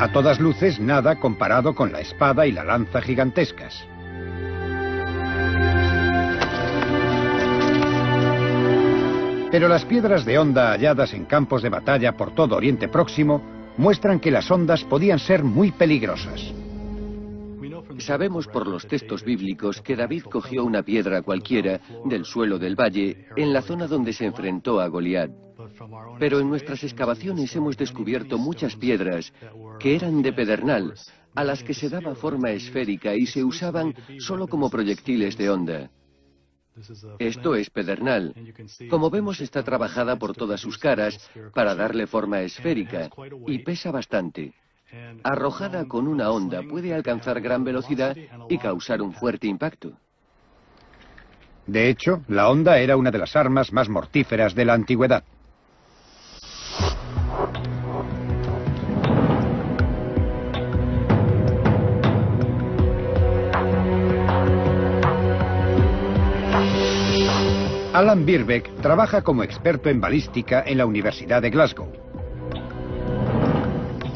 A 0.00 0.10
todas 0.12 0.40
luces, 0.40 0.80
nada 0.80 1.20
comparado 1.20 1.76
con 1.76 1.92
la 1.92 2.00
espada 2.00 2.44
y 2.44 2.50
la 2.50 2.64
lanza 2.64 3.00
gigantescas. 3.00 3.86
Pero 9.52 9.68
las 9.68 9.84
piedras 9.84 10.24
de 10.24 10.36
onda 10.40 10.72
halladas 10.72 11.14
en 11.14 11.24
campos 11.24 11.62
de 11.62 11.68
batalla 11.68 12.16
por 12.16 12.32
todo 12.32 12.56
Oriente 12.56 12.88
Próximo 12.88 13.40
muestran 13.76 14.18
que 14.18 14.32
las 14.32 14.50
ondas 14.50 14.82
podían 14.82 15.20
ser 15.20 15.44
muy 15.44 15.70
peligrosas. 15.70 16.52
Sabemos 17.98 18.46
por 18.46 18.66
los 18.66 18.86
textos 18.86 19.24
bíblicos 19.24 19.80
que 19.80 19.96
David 19.96 20.24
cogió 20.24 20.64
una 20.64 20.82
piedra 20.82 21.22
cualquiera 21.22 21.80
del 22.04 22.24
suelo 22.24 22.58
del 22.58 22.74
valle 22.74 23.26
en 23.36 23.52
la 23.52 23.62
zona 23.62 23.86
donde 23.86 24.12
se 24.12 24.24
enfrentó 24.24 24.80
a 24.80 24.88
Goliat. 24.88 25.30
Pero 26.18 26.40
en 26.40 26.48
nuestras 26.48 26.84
excavaciones 26.84 27.54
hemos 27.56 27.76
descubierto 27.76 28.38
muchas 28.38 28.76
piedras 28.76 29.32
que 29.80 29.96
eran 29.96 30.22
de 30.22 30.32
pedernal, 30.32 30.94
a 31.34 31.44
las 31.44 31.62
que 31.62 31.74
se 31.74 31.88
daba 31.88 32.14
forma 32.14 32.50
esférica 32.50 33.14
y 33.14 33.26
se 33.26 33.44
usaban 33.44 33.94
solo 34.18 34.46
como 34.46 34.70
proyectiles 34.70 35.36
de 35.36 35.50
onda. 35.50 35.90
Esto 37.18 37.56
es 37.56 37.70
pedernal. 37.70 38.34
Como 38.88 39.10
vemos 39.10 39.40
está 39.40 39.62
trabajada 39.62 40.16
por 40.16 40.34
todas 40.34 40.60
sus 40.60 40.78
caras 40.78 41.18
para 41.54 41.74
darle 41.74 42.06
forma 42.06 42.40
esférica 42.42 43.10
y 43.46 43.58
pesa 43.60 43.90
bastante. 43.90 44.54
Arrojada 45.22 45.86
con 45.86 46.08
una 46.08 46.30
onda 46.30 46.62
puede 46.62 46.94
alcanzar 46.94 47.40
gran 47.40 47.64
velocidad 47.64 48.16
y 48.48 48.58
causar 48.58 49.02
un 49.02 49.12
fuerte 49.12 49.46
impacto. 49.46 49.92
De 51.66 51.90
hecho, 51.90 52.22
la 52.28 52.48
onda 52.48 52.78
era 52.78 52.96
una 52.96 53.10
de 53.10 53.18
las 53.18 53.36
armas 53.36 53.72
más 53.72 53.90
mortíferas 53.90 54.54
de 54.54 54.64
la 54.64 54.72
antigüedad. 54.72 55.22
Alan 67.92 68.24
Birbeck 68.24 68.80
trabaja 68.80 69.22
como 69.22 69.42
experto 69.42 69.90
en 69.90 70.00
balística 70.00 70.62
en 70.64 70.78
la 70.78 70.86
Universidad 70.86 71.42
de 71.42 71.50
Glasgow. 71.50 72.07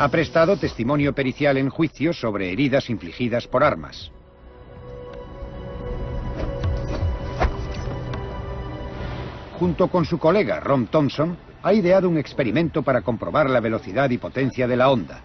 Ha 0.02 0.08
prestado 0.08 0.56
testimonio 0.56 1.12
pericial 1.12 1.56
en 1.58 1.70
juicio 1.70 2.12
sobre 2.12 2.52
heridas 2.52 2.90
infligidas 2.90 3.46
por 3.46 3.62
armas. 3.62 4.10
Junto 9.60 9.86
con 9.86 10.04
su 10.04 10.18
colega 10.18 10.58
Ron 10.58 10.88
Thompson, 10.88 11.38
ha 11.62 11.72
ideado 11.72 12.08
un 12.08 12.18
experimento 12.18 12.82
para 12.82 13.02
comprobar 13.02 13.48
la 13.48 13.60
velocidad 13.60 14.10
y 14.10 14.18
potencia 14.18 14.66
de 14.66 14.76
la 14.76 14.90
onda. 14.90 15.20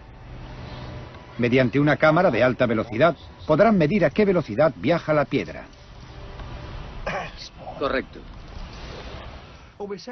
Mediante 1.38 1.80
una 1.80 1.96
cámara 1.96 2.30
de 2.30 2.44
alta 2.44 2.66
velocidad, 2.66 3.16
podrán 3.48 3.76
medir 3.76 4.04
a 4.04 4.10
qué 4.10 4.24
velocidad 4.24 4.72
viaja 4.76 5.12
la 5.12 5.24
piedra. 5.24 5.64
Correcto. 7.80 8.20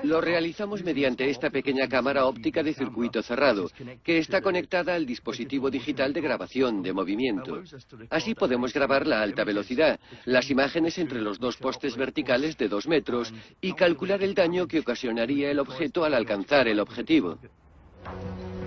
Lo 0.03 0.21
realizamos 0.21 0.83
mediante 0.83 1.29
esta 1.29 1.51
pequeña 1.51 1.89
cámara 1.89 2.27
óptica 2.27 2.63
de 2.63 2.75
circuito 2.75 3.23
cerrado, 3.23 3.71
que 4.03 4.19
está 4.19 4.41
conectada 4.41 4.95
al 4.95 5.07
dispositivo 5.07 5.71
digital 5.71 6.13
de 6.13 6.21
grabación 6.21 6.83
de 6.83 6.93
movimiento. 6.93 7.63
Así 8.11 8.35
podemos 8.35 8.73
grabar 8.73 9.07
la 9.07 9.23
alta 9.23 9.45
velocidad, 9.45 9.99
las 10.25 10.51
imágenes 10.51 10.99
entre 10.99 11.21
los 11.21 11.39
dos 11.39 11.57
postes 11.57 11.97
verticales 11.97 12.57
de 12.57 12.69
dos 12.69 12.87
metros 12.87 13.33
y 13.61 13.73
calcular 13.73 14.23
el 14.23 14.35
daño 14.35 14.67
que 14.67 14.81
ocasionaría 14.81 15.51
el 15.51 15.59
objeto 15.59 16.05
al 16.05 16.15
alcanzar 16.15 16.69
el 16.69 16.81
objetivo. 16.81 17.39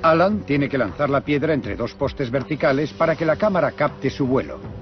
Alan 0.01 0.45
tiene 0.45 0.69
que 0.69 0.77
lanzar 0.77 1.09
la 1.09 1.21
piedra 1.21 1.53
entre 1.53 1.75
dos 1.75 1.93
postes 1.93 2.31
verticales 2.31 2.93
para 2.93 3.15
que 3.15 3.25
la 3.25 3.35
cámara 3.35 3.71
capte 3.71 4.09
su 4.09 4.25
vuelo. 4.25 4.78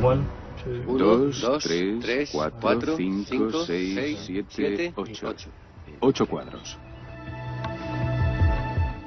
Dos, 0.00 1.40
dos, 1.40 1.64
tres, 1.64 2.30
cuatro, 2.32 2.96
cinco, 2.96 3.64
seis, 3.64 4.30
siete, 4.48 4.92
ocho. 4.96 5.34
Ocho 6.00 6.26
cuadros. 6.26 6.78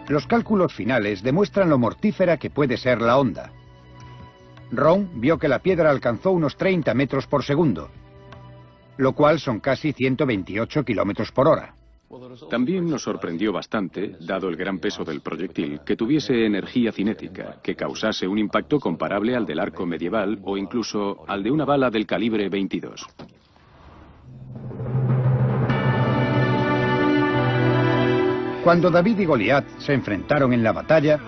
Los 0.08 0.25
cálculos 0.25 0.74
finales 0.74 1.22
demuestran 1.22 1.70
lo 1.70 1.77
mortífera 1.77 2.38
que 2.38 2.50
puede 2.50 2.77
ser 2.77 3.01
la 3.01 3.17
onda. 3.17 3.51
Ron 4.72 5.20
vio 5.20 5.38
que 5.38 5.48
la 5.48 5.60
piedra 5.60 5.89
alcanzó 5.89 6.32
unos 6.32 6.56
30 6.56 6.94
metros 6.94 7.27
por 7.27 7.44
segundo, 7.44 7.89
lo 8.98 9.13
cual 9.13 9.39
son 9.39 9.60
casi 9.60 9.94
128 9.94 10.86
kilómetros 10.86 11.32
por 11.32 11.48
hora. 11.48 11.76
También 12.49 12.89
nos 12.89 13.03
sorprendió 13.03 13.51
bastante, 13.51 14.15
dado 14.21 14.47
el 14.47 14.55
gran 14.55 14.79
peso 14.79 15.03
del 15.03 15.19
proyectil, 15.19 15.81
que 15.85 15.97
tuviese 15.97 16.45
energía 16.45 16.93
cinética, 16.93 17.57
que 17.61 17.75
causase 17.75 18.27
un 18.27 18.37
impacto 18.37 18.79
comparable 18.79 19.35
al 19.35 19.45
del 19.45 19.59
arco 19.59 19.85
medieval 19.85 20.39
o 20.43 20.57
incluso 20.57 21.25
al 21.27 21.43
de 21.43 21.51
una 21.51 21.65
bala 21.65 21.89
del 21.89 22.05
calibre 22.05 22.47
22. 22.47 23.05
Cuando 28.63 28.89
David 28.89 29.19
y 29.19 29.25
Goliat 29.25 29.65
se 29.79 29.93
enfrentaron 29.93 30.53
en 30.53 30.63
la 30.63 30.71
batalla, 30.71 31.19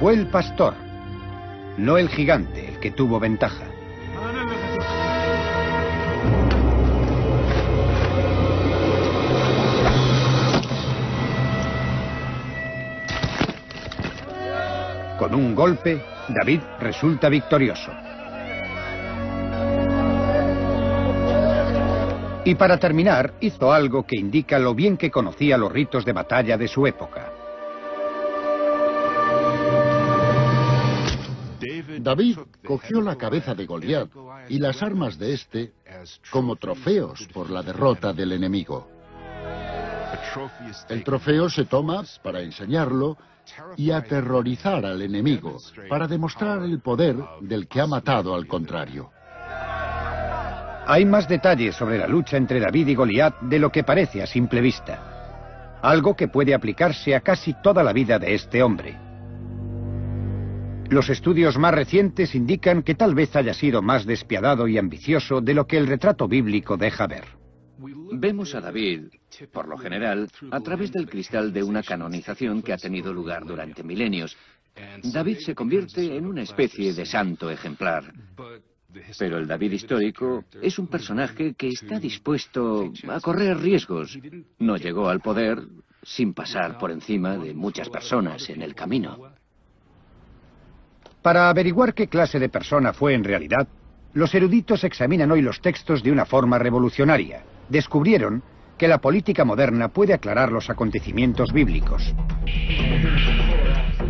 fue 0.00 0.14
el 0.14 0.28
pastor, 0.28 0.74
no 1.78 1.96
el 1.96 2.10
gigante, 2.10 2.68
el 2.68 2.78
que 2.78 2.90
tuvo 2.90 3.18
ventaja. 3.18 3.75
Con 15.26 15.34
un 15.34 15.56
golpe, 15.56 16.00
David 16.28 16.60
resulta 16.78 17.28
victorioso. 17.28 17.90
Y 22.44 22.54
para 22.54 22.78
terminar, 22.78 23.34
hizo 23.40 23.72
algo 23.72 24.06
que 24.06 24.20
indica 24.20 24.56
lo 24.60 24.72
bien 24.72 24.96
que 24.96 25.10
conocía 25.10 25.58
los 25.58 25.72
ritos 25.72 26.04
de 26.04 26.12
batalla 26.12 26.56
de 26.56 26.68
su 26.68 26.86
época. 26.86 27.32
David 31.98 32.38
cogió 32.64 33.00
la 33.00 33.16
cabeza 33.16 33.52
de 33.52 33.66
Goliat 33.66 34.08
y 34.48 34.60
las 34.60 34.80
armas 34.80 35.18
de 35.18 35.34
éste 35.34 35.72
como 36.30 36.54
trofeos 36.54 37.26
por 37.34 37.50
la 37.50 37.64
derrota 37.64 38.12
del 38.12 38.30
enemigo. 38.30 38.88
El 40.88 41.02
trofeo 41.02 41.50
se 41.50 41.64
toma 41.64 42.04
para 42.22 42.42
enseñarlo 42.42 43.18
y 43.76 43.90
aterrorizar 43.90 44.84
al 44.84 45.02
enemigo, 45.02 45.58
para 45.88 46.06
demostrar 46.06 46.62
el 46.62 46.80
poder 46.80 47.16
del 47.40 47.68
que 47.68 47.80
ha 47.80 47.86
matado 47.86 48.34
al 48.34 48.46
contrario. 48.46 49.10
Hay 50.88 51.04
más 51.04 51.28
detalles 51.28 51.74
sobre 51.74 51.98
la 51.98 52.06
lucha 52.06 52.36
entre 52.36 52.60
David 52.60 52.88
y 52.88 52.94
Goliat 52.94 53.40
de 53.40 53.58
lo 53.58 53.70
que 53.70 53.82
parece 53.82 54.22
a 54.22 54.26
simple 54.26 54.60
vista. 54.60 55.78
Algo 55.82 56.14
que 56.14 56.28
puede 56.28 56.54
aplicarse 56.54 57.14
a 57.14 57.20
casi 57.20 57.54
toda 57.60 57.82
la 57.82 57.92
vida 57.92 58.18
de 58.18 58.34
este 58.34 58.62
hombre. 58.62 58.96
Los 60.88 61.08
estudios 61.08 61.58
más 61.58 61.74
recientes 61.74 62.36
indican 62.36 62.84
que 62.84 62.94
tal 62.94 63.16
vez 63.16 63.34
haya 63.34 63.52
sido 63.52 63.82
más 63.82 64.06
despiadado 64.06 64.68
y 64.68 64.78
ambicioso 64.78 65.40
de 65.40 65.54
lo 65.54 65.66
que 65.66 65.76
el 65.76 65.88
retrato 65.88 66.28
bíblico 66.28 66.76
deja 66.76 67.08
ver. 67.08 67.24
Vemos 67.78 68.54
a 68.54 68.60
David, 68.60 69.08
por 69.52 69.68
lo 69.68 69.76
general, 69.76 70.28
a 70.50 70.60
través 70.60 70.92
del 70.92 71.08
cristal 71.08 71.52
de 71.52 71.62
una 71.62 71.82
canonización 71.82 72.62
que 72.62 72.72
ha 72.72 72.78
tenido 72.78 73.12
lugar 73.12 73.44
durante 73.44 73.82
milenios. 73.82 74.36
David 75.02 75.38
se 75.38 75.54
convierte 75.54 76.16
en 76.16 76.26
una 76.26 76.42
especie 76.42 76.92
de 76.92 77.04
santo 77.04 77.50
ejemplar. 77.50 78.12
Pero 79.18 79.36
el 79.36 79.46
David 79.46 79.72
histórico 79.72 80.44
es 80.62 80.78
un 80.78 80.86
personaje 80.86 81.54
que 81.54 81.68
está 81.68 81.98
dispuesto 81.98 82.90
a 83.08 83.20
correr 83.20 83.58
riesgos. 83.58 84.18
No 84.58 84.76
llegó 84.76 85.08
al 85.08 85.20
poder 85.20 85.58
sin 86.02 86.32
pasar 86.32 86.78
por 86.78 86.90
encima 86.90 87.36
de 87.36 87.52
muchas 87.52 87.90
personas 87.90 88.48
en 88.48 88.62
el 88.62 88.74
camino. 88.74 89.18
Para 91.20 91.50
averiguar 91.50 91.92
qué 91.92 92.08
clase 92.08 92.38
de 92.38 92.48
persona 92.48 92.92
fue 92.94 93.14
en 93.14 93.24
realidad, 93.24 93.68
los 94.14 94.34
eruditos 94.34 94.84
examinan 94.84 95.30
hoy 95.30 95.42
los 95.42 95.60
textos 95.60 96.02
de 96.02 96.12
una 96.12 96.24
forma 96.24 96.58
revolucionaria 96.58 97.44
descubrieron 97.68 98.42
que 98.78 98.88
la 98.88 98.98
política 98.98 99.44
moderna 99.44 99.88
puede 99.88 100.12
aclarar 100.12 100.52
los 100.52 100.68
acontecimientos 100.70 101.52
bíblicos. 101.52 102.14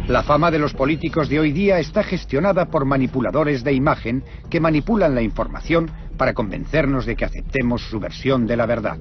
La 0.08 0.22
fama 0.22 0.50
de 0.50 0.58
los 0.58 0.74
políticos 0.74 1.28
de 1.28 1.40
hoy 1.40 1.52
día 1.52 1.78
está 1.78 2.02
gestionada 2.02 2.66
por 2.66 2.84
manipuladores 2.84 3.64
de 3.64 3.72
imagen 3.72 4.24
que 4.50 4.60
manipulan 4.60 5.14
la 5.14 5.22
información 5.22 5.90
para 6.16 6.32
convencernos 6.32 7.06
de 7.06 7.16
que 7.16 7.24
aceptemos 7.24 7.82
su 7.82 7.98
versión 7.98 8.46
de 8.46 8.56
la 8.56 8.66
verdad. 8.66 8.98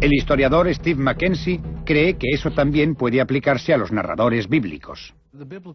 El 0.00 0.12
historiador 0.14 0.72
Steve 0.74 1.00
Mackenzie 1.00 1.60
cree 1.84 2.14
que 2.14 2.28
eso 2.32 2.50
también 2.50 2.94
puede 2.94 3.20
aplicarse 3.20 3.72
a 3.72 3.76
los 3.76 3.92
narradores 3.92 4.48
bíblicos. 4.48 5.14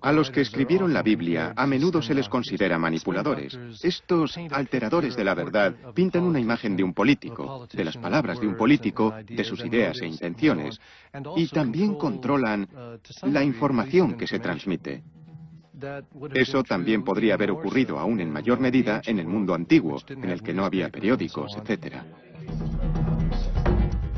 A 0.01 0.11
los 0.11 0.29
que 0.29 0.41
escribieron 0.41 0.93
la 0.93 1.01
Biblia 1.01 1.53
a 1.55 1.65
menudo 1.65 2.01
se 2.01 2.13
les 2.13 2.29
considera 2.29 2.77
manipuladores. 2.77 3.57
Estos 3.81 4.37
alteradores 4.51 5.15
de 5.15 5.23
la 5.23 5.33
verdad 5.33 5.73
pintan 5.95 6.23
una 6.23 6.39
imagen 6.39 6.75
de 6.77 6.83
un 6.83 6.93
político, 6.93 7.67
de 7.71 7.83
las 7.83 7.97
palabras 7.97 8.39
de 8.39 8.47
un 8.47 8.55
político, 8.55 9.15
de 9.25 9.43
sus 9.43 9.65
ideas 9.65 9.99
e 10.01 10.07
intenciones, 10.07 10.79
y 11.35 11.47
también 11.47 11.95
controlan 11.95 12.67
la 13.23 13.43
información 13.43 14.15
que 14.15 14.27
se 14.27 14.39
transmite. 14.39 15.03
Eso 16.33 16.63
también 16.63 17.03
podría 17.03 17.33
haber 17.33 17.51
ocurrido 17.51 17.99
aún 17.99 18.19
en 18.19 18.31
mayor 18.31 18.59
medida 18.59 19.01
en 19.05 19.19
el 19.19 19.27
mundo 19.27 19.55
antiguo, 19.55 19.99
en 20.07 20.29
el 20.29 20.41
que 20.41 20.53
no 20.53 20.65
había 20.65 20.89
periódicos, 20.89 21.55
etc. 21.55 21.97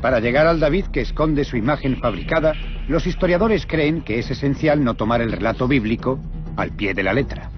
Para 0.00 0.20
llegar 0.20 0.46
al 0.46 0.60
David 0.60 0.86
que 0.86 1.02
esconde 1.02 1.44
su 1.44 1.56
imagen 1.56 1.98
fabricada, 1.98 2.54
los 2.88 3.06
historiadores 3.06 3.66
creen 3.66 4.02
que 4.02 4.18
es 4.18 4.30
esencial 4.30 4.82
no 4.82 4.94
tomar 4.94 5.20
el 5.20 5.30
relato 5.30 5.68
bíblico 5.68 6.18
al 6.56 6.74
pie 6.74 6.94
de 6.94 7.02
la 7.02 7.12
letra. 7.12 7.50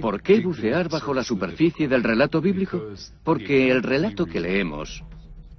¿Por 0.00 0.22
qué 0.22 0.40
bucear 0.40 0.88
bajo 0.88 1.14
la 1.14 1.22
superficie 1.22 1.86
del 1.86 2.02
relato 2.02 2.40
bíblico? 2.40 2.82
Porque 3.22 3.70
el 3.70 3.82
relato 3.82 4.26
que 4.26 4.40
leemos 4.40 5.04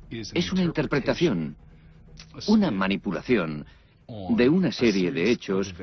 es 0.09 0.51
una 0.51 0.63
interpretación, 0.63 1.55
una 2.47 2.69
manipulación 2.69 3.65
de 4.35 4.49
una 4.49 4.73
serie 4.73 5.11
de 5.11 5.31
hechos 5.31 5.73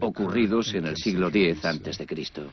ocurridos 0.00 0.74
en 0.74 0.86
el 0.86 0.96
siglo 0.96 1.28
X 1.28 1.60
Cristo. 2.08 2.50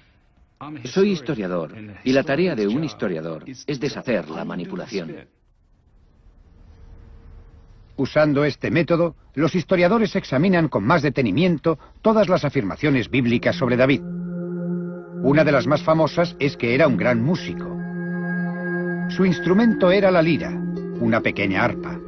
Soy 0.84 1.12
historiador 1.12 1.74
y 2.04 2.12
la 2.12 2.24
tarea 2.24 2.54
de 2.54 2.68
un 2.68 2.84
historiador 2.84 3.46
es 3.48 3.80
deshacer 3.80 4.30
la 4.30 4.44
manipulación. 4.44 5.16
Usando 7.96 8.44
este 8.44 8.70
método, 8.70 9.16
los 9.36 9.56
historiadores 9.56 10.16
examinan 10.18 10.68
con 10.68 10.84
más 10.84 11.02
detenimiento 11.02 11.80
todas 12.02 12.28
las 12.28 12.44
afirmaciones 12.44 13.10
bíblicas 13.10 13.56
sobre 13.56 13.78
David. 13.78 14.02
Una 15.22 15.46
de 15.46 15.52
las 15.52 15.66
más 15.66 15.82
famosas 15.82 16.36
es 16.40 16.58
que 16.58 16.76
era 16.76 16.88
un 16.88 16.98
gran 16.98 17.24
músico. 17.24 17.78
Su 19.10 19.26
instrumento 19.26 19.92
era 19.92 20.12
la 20.12 20.22
lira, 20.22 20.52
una 21.00 21.22
pequeña 21.22 21.64
arpa. 21.64 22.00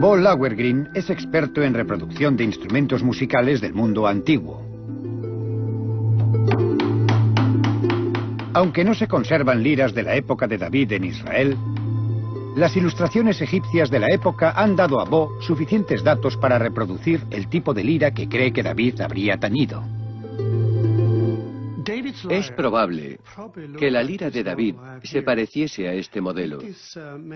Bo 0.00 0.16
Lauergreen 0.16 0.88
es 0.94 1.10
experto 1.10 1.62
en 1.62 1.74
reproducción 1.74 2.34
de 2.34 2.44
instrumentos 2.44 3.02
musicales 3.02 3.60
del 3.60 3.74
mundo 3.74 4.06
antiguo. 4.06 4.64
Aunque 8.54 8.82
no 8.82 8.94
se 8.94 9.06
conservan 9.08 9.62
liras 9.62 9.92
de 9.92 10.02
la 10.02 10.14
época 10.14 10.46
de 10.46 10.56
David 10.56 10.92
en 10.92 11.04
Israel, 11.04 11.54
las 12.56 12.74
ilustraciones 12.78 13.42
egipcias 13.42 13.90
de 13.90 13.98
la 13.98 14.06
época 14.06 14.52
han 14.56 14.74
dado 14.74 15.00
a 15.00 15.04
Bo 15.04 15.38
suficientes 15.42 16.02
datos 16.02 16.38
para 16.38 16.58
reproducir 16.58 17.20
el 17.30 17.48
tipo 17.48 17.74
de 17.74 17.84
lira 17.84 18.12
que 18.12 18.26
cree 18.26 18.54
que 18.54 18.62
David 18.62 19.02
habría 19.02 19.36
tañido. 19.36 19.84
Es 22.28 22.50
probable 22.52 23.18
que 23.78 23.90
la 23.90 24.02
lira 24.02 24.30
de 24.30 24.44
David 24.44 24.76
se 25.02 25.22
pareciese 25.22 25.88
a 25.88 25.94
este 25.94 26.20
modelo. 26.20 26.60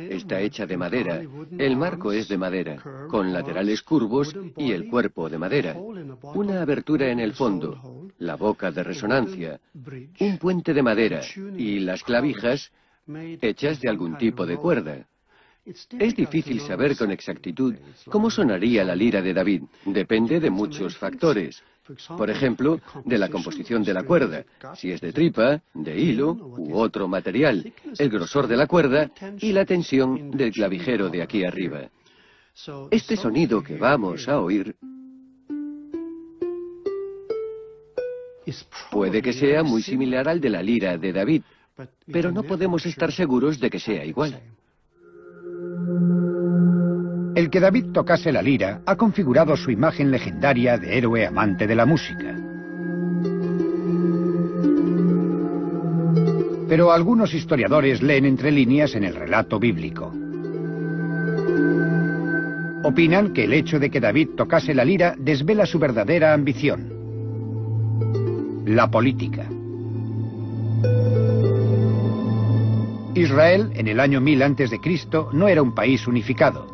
Está 0.09 0.41
hecha 0.41 0.67
de 0.67 0.77
madera, 0.77 1.23
el 1.59 1.77
marco 1.77 2.13
es 2.13 2.29
de 2.29 2.39
madera, 2.39 2.83
con 3.09 3.33
laterales 3.33 3.83
curvos 3.83 4.35
y 4.57 4.73
el 4.73 4.89
cuerpo 4.89 5.29
de 5.29 5.39
madera, 5.39 5.77
una 5.77 6.63
abertura 6.63 7.11
en 7.11 7.21
el 7.21 7.35
fondo, 7.35 8.11
la 8.19 8.37
boca 8.37 8.71
de 8.71 8.83
resonancia, 8.83 9.61
un 10.21 10.39
puente 10.39 10.73
de 10.73 10.83
madera 10.83 11.21
y 11.57 11.81
las 11.81 12.03
clavijas 12.03 12.71
hechas 13.41 13.81
de 13.81 13.91
algún 13.91 14.17
tipo 14.17 14.47
de 14.47 14.57
cuerda. 14.57 15.07
Es 15.99 16.15
difícil 16.15 16.61
saber 16.61 16.95
con 16.97 17.11
exactitud 17.11 17.75
cómo 18.11 18.31
sonaría 18.31 18.85
la 18.85 18.95
lira 18.95 19.23
de 19.23 19.33
David. 19.33 19.63
Depende 19.87 20.39
de 20.39 20.51
muchos 20.51 20.97
factores. 20.97 21.63
Por 22.17 22.31
ejemplo, 22.31 22.81
de 23.05 23.19
la 23.19 23.29
composición 23.29 23.83
de 23.83 23.93
la 23.93 24.05
cuerda, 24.05 24.45
si 24.77 24.91
es 24.91 25.01
de 25.01 25.13
tripa, 25.13 25.61
de 25.75 25.99
hilo 25.99 26.33
u 26.33 26.79
otro 26.79 27.09
material, 27.09 27.73
el 27.99 28.09
grosor 28.09 28.47
de 28.47 28.57
la 28.57 28.67
cuerda 28.67 29.11
y 29.39 29.53
la 29.53 29.65
tensión 29.65 30.31
del 30.31 30.53
clavijero 30.53 31.11
de 31.11 31.23
aquí 31.23 31.45
arriba. 31.45 31.91
Este 32.91 33.17
sonido 33.17 33.63
que 33.63 33.77
vamos 33.77 34.29
a 34.29 34.41
oír 34.41 34.75
puede 38.91 39.23
que 39.23 39.33
sea 39.33 39.63
muy 39.63 39.83
similar 39.83 40.29
al 40.29 40.41
de 40.41 40.51
la 40.51 40.63
lira 40.63 40.97
de 40.97 41.13
David, 41.13 41.43
pero 42.11 42.31
no 42.31 42.43
podemos 42.43 42.87
estar 42.87 43.13
seguros 43.13 43.59
de 43.59 43.71
que 43.71 43.81
sea 43.81 44.05
igual. 44.05 44.41
El 47.35 47.51
que 47.51 47.59
David 47.59 47.87
tocase 47.93 48.31
la 48.31 48.41
lira 48.41 48.83
ha 48.87 48.95
configurado 48.95 49.57
su 49.57 49.73
imagen 49.73 50.13
legendaria 50.13 50.79
de 50.79 50.97
héroe 50.97 51.27
amante 51.27 51.67
de 51.67 51.75
la 51.75 51.85
música. 51.85 52.37
Pero 56.69 56.93
algunos 56.93 57.35
historiadores 57.35 58.03
leen 58.03 58.25
entre 58.25 58.53
líneas 58.53 58.95
en 58.95 59.03
el 59.03 59.17
relato 59.17 59.59
bíblico. 59.59 60.15
Opinan 62.85 63.33
que 63.33 63.45
el 63.45 63.53
hecho 63.53 63.81
de 63.81 63.91
que 63.91 63.99
David 63.99 64.31
tocase 64.37 64.73
la 64.73 64.85
lira 64.85 65.17
desvela 65.19 65.67
su 65.67 65.81
verdadera 65.81 66.35
ambición, 66.35 66.89
la 68.65 68.89
política. 68.89 69.49
Israel, 73.15 73.73
en 73.75 73.89
el 73.89 73.99
año 73.99 74.21
1000 74.21 74.43
a.C., 74.43 74.81
no 75.33 75.49
era 75.49 75.63
un 75.63 75.75
país 75.75 76.07
unificado. 76.07 76.74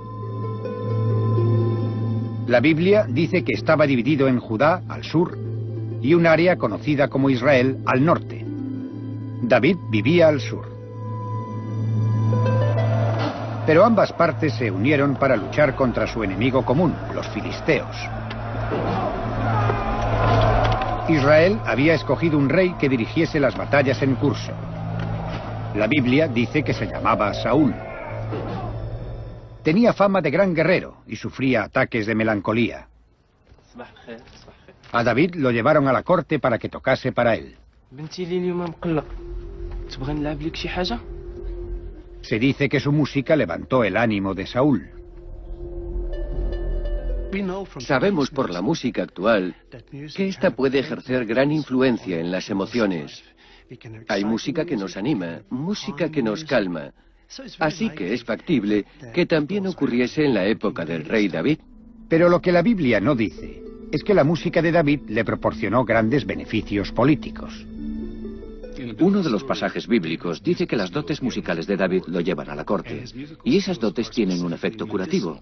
La 2.51 2.59
Biblia 2.59 3.07
dice 3.09 3.45
que 3.45 3.53
estaba 3.53 3.87
dividido 3.87 4.27
en 4.27 4.41
Judá, 4.41 4.83
al 4.89 5.05
sur, 5.05 5.39
y 6.03 6.15
un 6.15 6.27
área 6.27 6.57
conocida 6.57 7.07
como 7.07 7.31
Israel, 7.31 7.79
al 7.87 8.05
norte. 8.05 8.45
David 9.43 9.77
vivía 9.89 10.27
al 10.27 10.41
sur. 10.41 10.69
Pero 13.65 13.85
ambas 13.85 14.13
partes 14.13 14.53
se 14.55 14.69
unieron 14.69 15.15
para 15.15 15.37
luchar 15.37 15.77
contra 15.77 16.09
su 16.09 16.25
enemigo 16.25 16.65
común, 16.65 16.93
los 17.15 17.29
filisteos. 17.29 17.97
Israel 21.09 21.61
había 21.65 21.95
escogido 21.95 22.37
un 22.37 22.49
rey 22.49 22.75
que 22.81 22.89
dirigiese 22.89 23.39
las 23.39 23.57
batallas 23.57 24.03
en 24.03 24.17
curso. 24.17 24.51
La 25.77 25.87
Biblia 25.87 26.27
dice 26.27 26.65
que 26.65 26.75
se 26.75 26.87
llamaba 26.87 27.33
Saúl. 27.33 27.73
Tenía 29.63 29.93
fama 29.93 30.21
de 30.21 30.31
gran 30.31 30.55
guerrero 30.55 31.03
y 31.07 31.17
sufría 31.17 31.65
ataques 31.65 32.07
de 32.07 32.15
melancolía. 32.15 32.89
A 34.93 35.05
David 35.05 35.35
lo 35.37 35.51
llevaron 35.51 35.87
a 35.87 35.93
la 35.93 36.03
corte 36.03 36.39
para 36.39 36.59
que 36.59 36.69
tocase 36.69 37.13
para 37.13 37.35
él. 37.35 37.57
Se 42.23 42.39
dice 42.39 42.69
que 42.69 42.81
su 42.81 42.93
música 42.93 43.37
levantó 43.37 43.85
el 43.85 43.97
ánimo 43.97 44.35
de 44.35 44.47
Saúl. 44.47 44.91
Sabemos 47.79 48.31
por 48.31 48.51
la 48.51 48.61
música 48.61 49.03
actual 49.03 49.55
que 50.17 50.29
ésta 50.29 50.51
puede 50.51 50.81
ejercer 50.81 51.27
gran 51.27 51.53
influencia 51.53 52.19
en 52.19 52.33
las 52.33 52.51
emociones. 52.51 53.23
Hay 54.09 54.25
música 54.25 54.65
que 54.65 54.77
nos 54.77 54.97
anima, 54.97 55.43
música 55.49 56.11
que 56.11 56.23
nos 56.23 56.45
calma. 56.45 56.93
Así 57.59 57.91
que 57.91 58.13
es 58.13 58.25
factible 58.25 58.85
que 59.15 59.27
también 59.27 59.67
ocurriese 59.67 60.25
en 60.25 60.35
la 60.35 60.47
época 60.47 60.85
del 60.85 61.05
rey 61.05 61.29
David. 61.29 61.59
Pero 62.09 62.29
lo 62.29 62.41
que 62.41 62.51
la 62.53 62.63
Biblia 62.63 63.01
no 63.01 63.15
dice 63.15 63.63
es 63.93 64.03
que 64.03 64.15
la 64.15 64.25
música 64.25 64.63
de 64.63 64.73
David 64.73 65.01
le 65.09 65.25
proporcionó 65.25 65.85
grandes 65.85 66.27
beneficios 66.27 66.93
políticos. 66.93 67.67
Uno 68.99 69.23
de 69.23 69.31
los 69.31 69.45
pasajes 69.45 69.87
bíblicos 69.87 70.43
dice 70.43 70.67
que 70.67 70.77
las 70.77 70.91
dotes 70.91 71.23
musicales 71.23 71.67
de 71.67 71.77
David 71.77 72.05
lo 72.07 72.21
llevan 72.21 72.51
a 72.51 72.55
la 72.55 72.65
corte, 72.65 73.05
y 73.45 73.57
esas 73.57 73.79
dotes 73.79 74.11
tienen 74.11 74.43
un 74.45 74.53
efecto 74.53 74.87
curativo. 74.87 75.41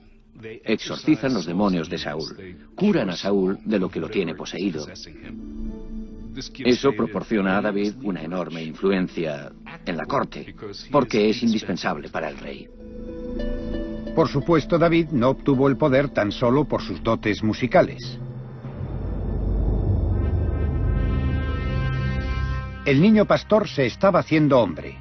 Exorcizan 0.65 1.35
los 1.35 1.47
demonios 1.47 1.89
de 1.89 1.99
Saúl, 1.99 2.37
curan 2.75 3.11
a 3.11 3.17
Saúl 3.17 3.59
de 3.65 3.79
lo 3.79 3.89
que 3.91 4.01
lo 4.01 4.09
tiene 4.09 4.35
poseído. 4.35 4.87
Eso 6.65 6.93
proporciona 6.93 7.59
a 7.59 7.63
David 7.63 7.95
una 8.03 8.23
enorme 8.23 8.63
influencia 8.63 9.51
en 9.85 9.97
la 9.97 10.07
corte, 10.07 10.55
porque 10.91 11.31
es 11.31 11.43
indispensable 11.43 12.09
para 12.09 12.29
el 12.29 12.39
rey. 12.39 12.69
Por 14.15 14.29
supuesto, 14.29 14.79
David 14.79 15.09
no 15.11 15.31
obtuvo 15.31 15.69
el 15.69 15.77
poder 15.77 16.11
tan 16.11 16.33
solo 16.33 16.65
por 16.65 16.83
sus 16.83 17.03
dotes 17.03 17.43
musicales. 17.43 18.19
El 22.85 23.03
niño 23.03 23.27
pastor 23.27 23.69
se 23.69 23.87
estaba 23.87 24.21
haciendo 24.21 24.61
hombre. 24.61 24.97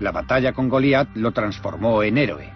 La 0.00 0.12
batalla 0.12 0.52
con 0.52 0.68
Goliat 0.68 1.16
lo 1.16 1.32
transformó 1.32 2.02
en 2.02 2.18
héroe. 2.18 2.52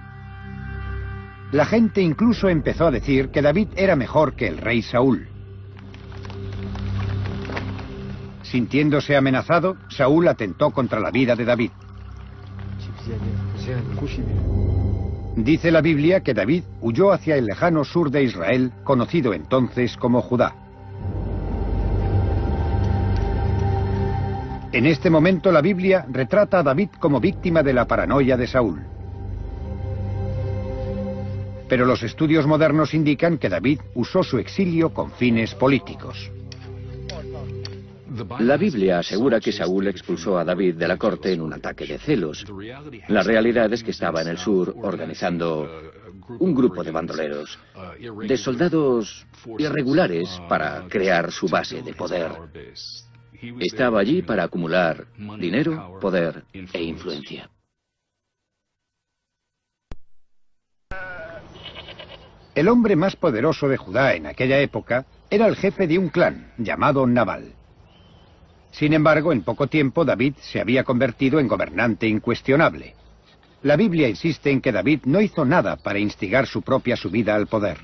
La 1.52 1.64
gente 1.64 2.02
incluso 2.02 2.48
empezó 2.48 2.86
a 2.86 2.90
decir 2.90 3.30
que 3.30 3.42
David 3.42 3.68
era 3.76 3.96
mejor 3.96 4.34
que 4.34 4.48
el 4.48 4.58
rey 4.58 4.82
Saúl. 4.82 5.35
Sintiéndose 8.56 9.14
amenazado, 9.14 9.76
Saúl 9.90 10.26
atentó 10.28 10.70
contra 10.70 10.98
la 10.98 11.10
vida 11.10 11.36
de 11.36 11.44
David. 11.44 11.70
Dice 15.36 15.70
la 15.70 15.82
Biblia 15.82 16.22
que 16.22 16.32
David 16.32 16.62
huyó 16.80 17.12
hacia 17.12 17.36
el 17.36 17.44
lejano 17.44 17.84
sur 17.84 18.10
de 18.10 18.22
Israel, 18.22 18.72
conocido 18.82 19.34
entonces 19.34 19.94
como 19.98 20.22
Judá. 20.22 20.54
En 24.72 24.86
este 24.86 25.10
momento 25.10 25.52
la 25.52 25.60
Biblia 25.60 26.06
retrata 26.10 26.60
a 26.60 26.62
David 26.62 26.88
como 26.98 27.20
víctima 27.20 27.62
de 27.62 27.74
la 27.74 27.86
paranoia 27.86 28.38
de 28.38 28.46
Saúl. 28.46 28.80
Pero 31.68 31.84
los 31.84 32.02
estudios 32.02 32.46
modernos 32.46 32.94
indican 32.94 33.36
que 33.36 33.50
David 33.50 33.80
usó 33.94 34.22
su 34.22 34.38
exilio 34.38 34.94
con 34.94 35.12
fines 35.12 35.54
políticos. 35.54 36.30
La 38.38 38.56
Biblia 38.56 38.98
asegura 38.98 39.40
que 39.40 39.52
Saúl 39.52 39.88
expulsó 39.88 40.38
a 40.38 40.44
David 40.44 40.76
de 40.76 40.88
la 40.88 40.96
corte 40.96 41.32
en 41.32 41.40
un 41.40 41.52
ataque 41.52 41.86
de 41.86 41.98
celos. 41.98 42.44
La 43.08 43.22
realidad 43.22 43.72
es 43.72 43.82
que 43.82 43.90
estaba 43.90 44.22
en 44.22 44.28
el 44.28 44.38
sur 44.38 44.74
organizando 44.82 45.68
un 46.38 46.54
grupo 46.54 46.82
de 46.82 46.90
bandoleros, 46.90 47.58
de 47.98 48.36
soldados 48.36 49.26
irregulares 49.58 50.40
para 50.48 50.86
crear 50.88 51.30
su 51.32 51.48
base 51.48 51.82
de 51.82 51.94
poder. 51.94 52.32
Estaba 53.60 54.00
allí 54.00 54.22
para 54.22 54.44
acumular 54.44 55.06
dinero, 55.38 55.98
poder 56.00 56.44
e 56.52 56.82
influencia. 56.82 57.50
El 62.54 62.68
hombre 62.68 62.96
más 62.96 63.16
poderoso 63.16 63.68
de 63.68 63.76
Judá 63.76 64.14
en 64.14 64.26
aquella 64.26 64.58
época 64.60 65.04
era 65.28 65.46
el 65.46 65.56
jefe 65.56 65.86
de 65.86 65.98
un 65.98 66.08
clan 66.08 66.52
llamado 66.56 67.06
Nabal. 67.06 67.52
Sin 68.76 68.92
embargo, 68.92 69.32
en 69.32 69.40
poco 69.40 69.68
tiempo 69.68 70.04
David 70.04 70.34
se 70.38 70.60
había 70.60 70.84
convertido 70.84 71.40
en 71.40 71.48
gobernante 71.48 72.06
incuestionable. 72.06 72.94
La 73.62 73.74
Biblia 73.74 74.06
insiste 74.06 74.50
en 74.50 74.60
que 74.60 74.70
David 74.70 75.00
no 75.06 75.22
hizo 75.22 75.46
nada 75.46 75.76
para 75.76 75.98
instigar 75.98 76.46
su 76.46 76.60
propia 76.60 76.94
subida 76.94 77.34
al 77.34 77.46
poder. 77.46 77.78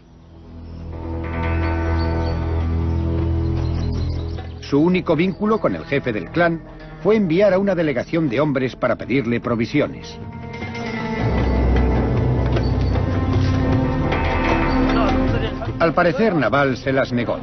Su 4.61 4.81
único 4.81 5.17
vínculo 5.17 5.59
con 5.59 5.75
el 5.75 5.87
jefe 5.87 6.13
del 6.13 6.29
clan 6.29 6.63
fue 7.03 7.17
enviar 7.17 7.55
a 7.55 7.59
una 7.59 7.75
delegación 7.75 8.29
de 8.29 8.41
hombres 8.41 8.77
para 8.77 8.97
pedirle 8.97 9.41
provisiones. 9.41 10.19
Al 15.79 15.95
parecer, 15.95 16.35
Naval 16.35 16.77
se 16.77 16.93
las 16.93 17.15
negó. 17.15 17.39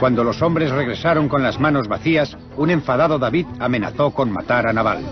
Cuando 0.00 0.22
los 0.22 0.40
hombres 0.42 0.70
regresaron 0.70 1.28
con 1.28 1.42
las 1.42 1.58
manos 1.58 1.88
vacías, 1.88 2.36
un 2.56 2.70
enfadado 2.70 3.18
David 3.18 3.46
amenazó 3.58 4.12
con 4.12 4.30
matar 4.30 4.66
a 4.68 4.72
Naval. 4.72 5.04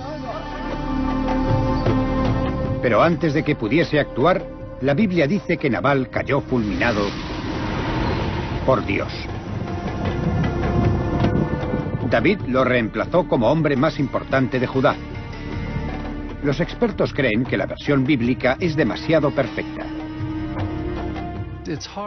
Pero 2.83 3.03
antes 3.03 3.35
de 3.35 3.43
que 3.43 3.57
pudiese 3.57 3.99
actuar, 3.99 4.47
la 4.81 4.95
Biblia 4.95 5.27
dice 5.27 5.57
que 5.57 5.71
Naval 5.71 6.09
cayó 6.09 6.41
fulminado 6.41 7.03
por 8.65 8.85
Dios. 8.87 9.13
David 12.09 12.41
lo 12.47 12.63
reemplazó 12.63 13.27
como 13.27 13.51
hombre 13.51 13.75
más 13.75 13.99
importante 13.99 14.61
de 14.61 14.67
Judá. 14.69 14.95
Los 16.45 16.61
expertos 16.61 17.13
creen 17.13 17.45
que 17.45 17.57
la 17.57 17.67
versión 17.67 18.05
bíblica 18.05 18.57
es 18.61 18.77
demasiado 18.77 19.33
perfecta. 19.33 19.85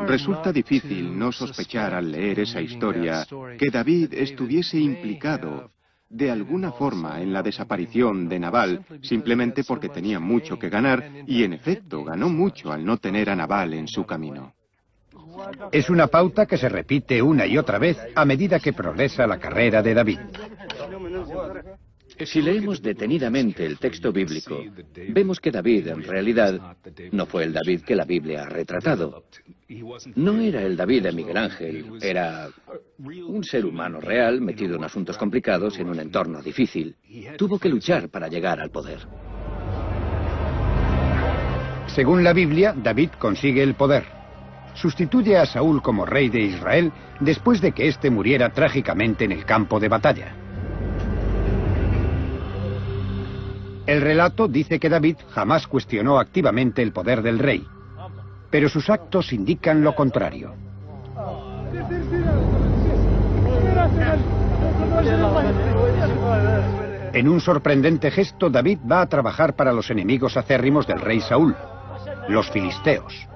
Resulta 0.07 0.51
difícil 0.51 1.17
no 1.17 1.31
sospechar 1.31 1.93
al 1.93 2.11
leer 2.11 2.39
esa 2.39 2.61
historia 2.61 3.25
que 3.57 3.69
David 3.69 4.13
estuviese 4.13 4.77
implicado 4.79 5.71
de 6.09 6.31
alguna 6.31 6.71
forma 6.71 7.21
en 7.21 7.31
la 7.31 7.43
desaparición 7.43 8.27
de 8.27 8.39
Nabal 8.39 8.85
simplemente 9.01 9.63
porque 9.63 9.89
tenía 9.89 10.19
mucho 10.19 10.57
que 10.57 10.69
ganar 10.69 11.03
y 11.27 11.43
en 11.43 11.53
efecto 11.53 12.03
ganó 12.03 12.29
mucho 12.29 12.71
al 12.71 12.83
no 12.83 12.97
tener 12.97 13.29
a 13.29 13.35
Nabal 13.35 13.73
en 13.73 13.87
su 13.87 14.05
camino. 14.05 14.53
Es 15.71 15.89
una 15.89 16.07
pauta 16.07 16.45
que 16.45 16.57
se 16.57 16.69
repite 16.69 17.21
una 17.21 17.45
y 17.45 17.57
otra 17.57 17.77
vez 17.77 17.97
a 18.15 18.25
medida 18.25 18.59
que 18.59 18.73
progresa 18.73 19.27
la 19.27 19.39
carrera 19.39 19.81
de 19.81 19.93
David. 19.93 20.19
Si 22.25 22.41
leemos 22.41 22.81
detenidamente 22.81 23.65
el 23.65 23.77
texto 23.77 24.11
bíblico, 24.11 24.61
vemos 25.09 25.39
que 25.39 25.51
David 25.51 25.87
en 25.87 26.03
realidad 26.03 26.75
no 27.11 27.25
fue 27.25 27.45
el 27.45 27.53
David 27.53 27.81
que 27.81 27.95
la 27.95 28.05
Biblia 28.05 28.43
ha 28.43 28.49
retratado. 28.49 29.23
No 30.15 30.39
era 30.39 30.61
el 30.63 30.75
David 30.75 31.03
de 31.03 31.11
Miguel 31.11 31.37
Ángel, 31.37 31.85
era 32.01 32.49
un 33.27 33.43
ser 33.43 33.65
humano 33.65 34.01
real 34.01 34.41
metido 34.41 34.75
en 34.75 34.83
asuntos 34.83 35.17
complicados 35.17 35.79
en 35.79 35.89
un 35.89 35.99
entorno 35.99 36.41
difícil. 36.41 36.95
Tuvo 37.37 37.57
que 37.57 37.69
luchar 37.69 38.09
para 38.09 38.27
llegar 38.27 38.59
al 38.59 38.69
poder. 38.69 38.99
Según 41.87 42.23
la 42.23 42.33
Biblia, 42.33 42.73
David 42.75 43.11
consigue 43.17 43.63
el 43.63 43.75
poder. 43.75 44.05
Sustituye 44.73 45.37
a 45.37 45.45
Saúl 45.45 45.81
como 45.81 46.05
rey 46.05 46.29
de 46.29 46.41
Israel 46.41 46.91
después 47.19 47.61
de 47.61 47.71
que 47.71 47.87
éste 47.87 48.09
muriera 48.09 48.51
trágicamente 48.51 49.25
en 49.25 49.31
el 49.31 49.45
campo 49.45 49.79
de 49.79 49.89
batalla. 49.89 50.48
El 53.89 54.01
relato 54.01 54.47
dice 54.47 54.79
que 54.79 54.87
David 54.87 55.15
jamás 55.31 55.65
cuestionó 55.65 56.19
activamente 56.19 56.83
el 56.83 56.91
poder 56.91 57.23
del 57.23 57.39
rey, 57.39 57.65
pero 58.51 58.69
sus 58.69 58.87
actos 58.87 59.33
indican 59.33 59.83
lo 59.83 59.95
contrario. 59.95 60.53
En 67.13 67.27
un 67.27 67.41
sorprendente 67.41 68.11
gesto, 68.11 68.51
David 68.51 68.77
va 68.89 69.01
a 69.01 69.09
trabajar 69.09 69.55
para 69.55 69.73
los 69.73 69.89
enemigos 69.89 70.37
acérrimos 70.37 70.85
del 70.85 71.01
rey 71.01 71.19
Saúl, 71.19 71.55
los 72.27 72.47
filisteos. 72.51 73.27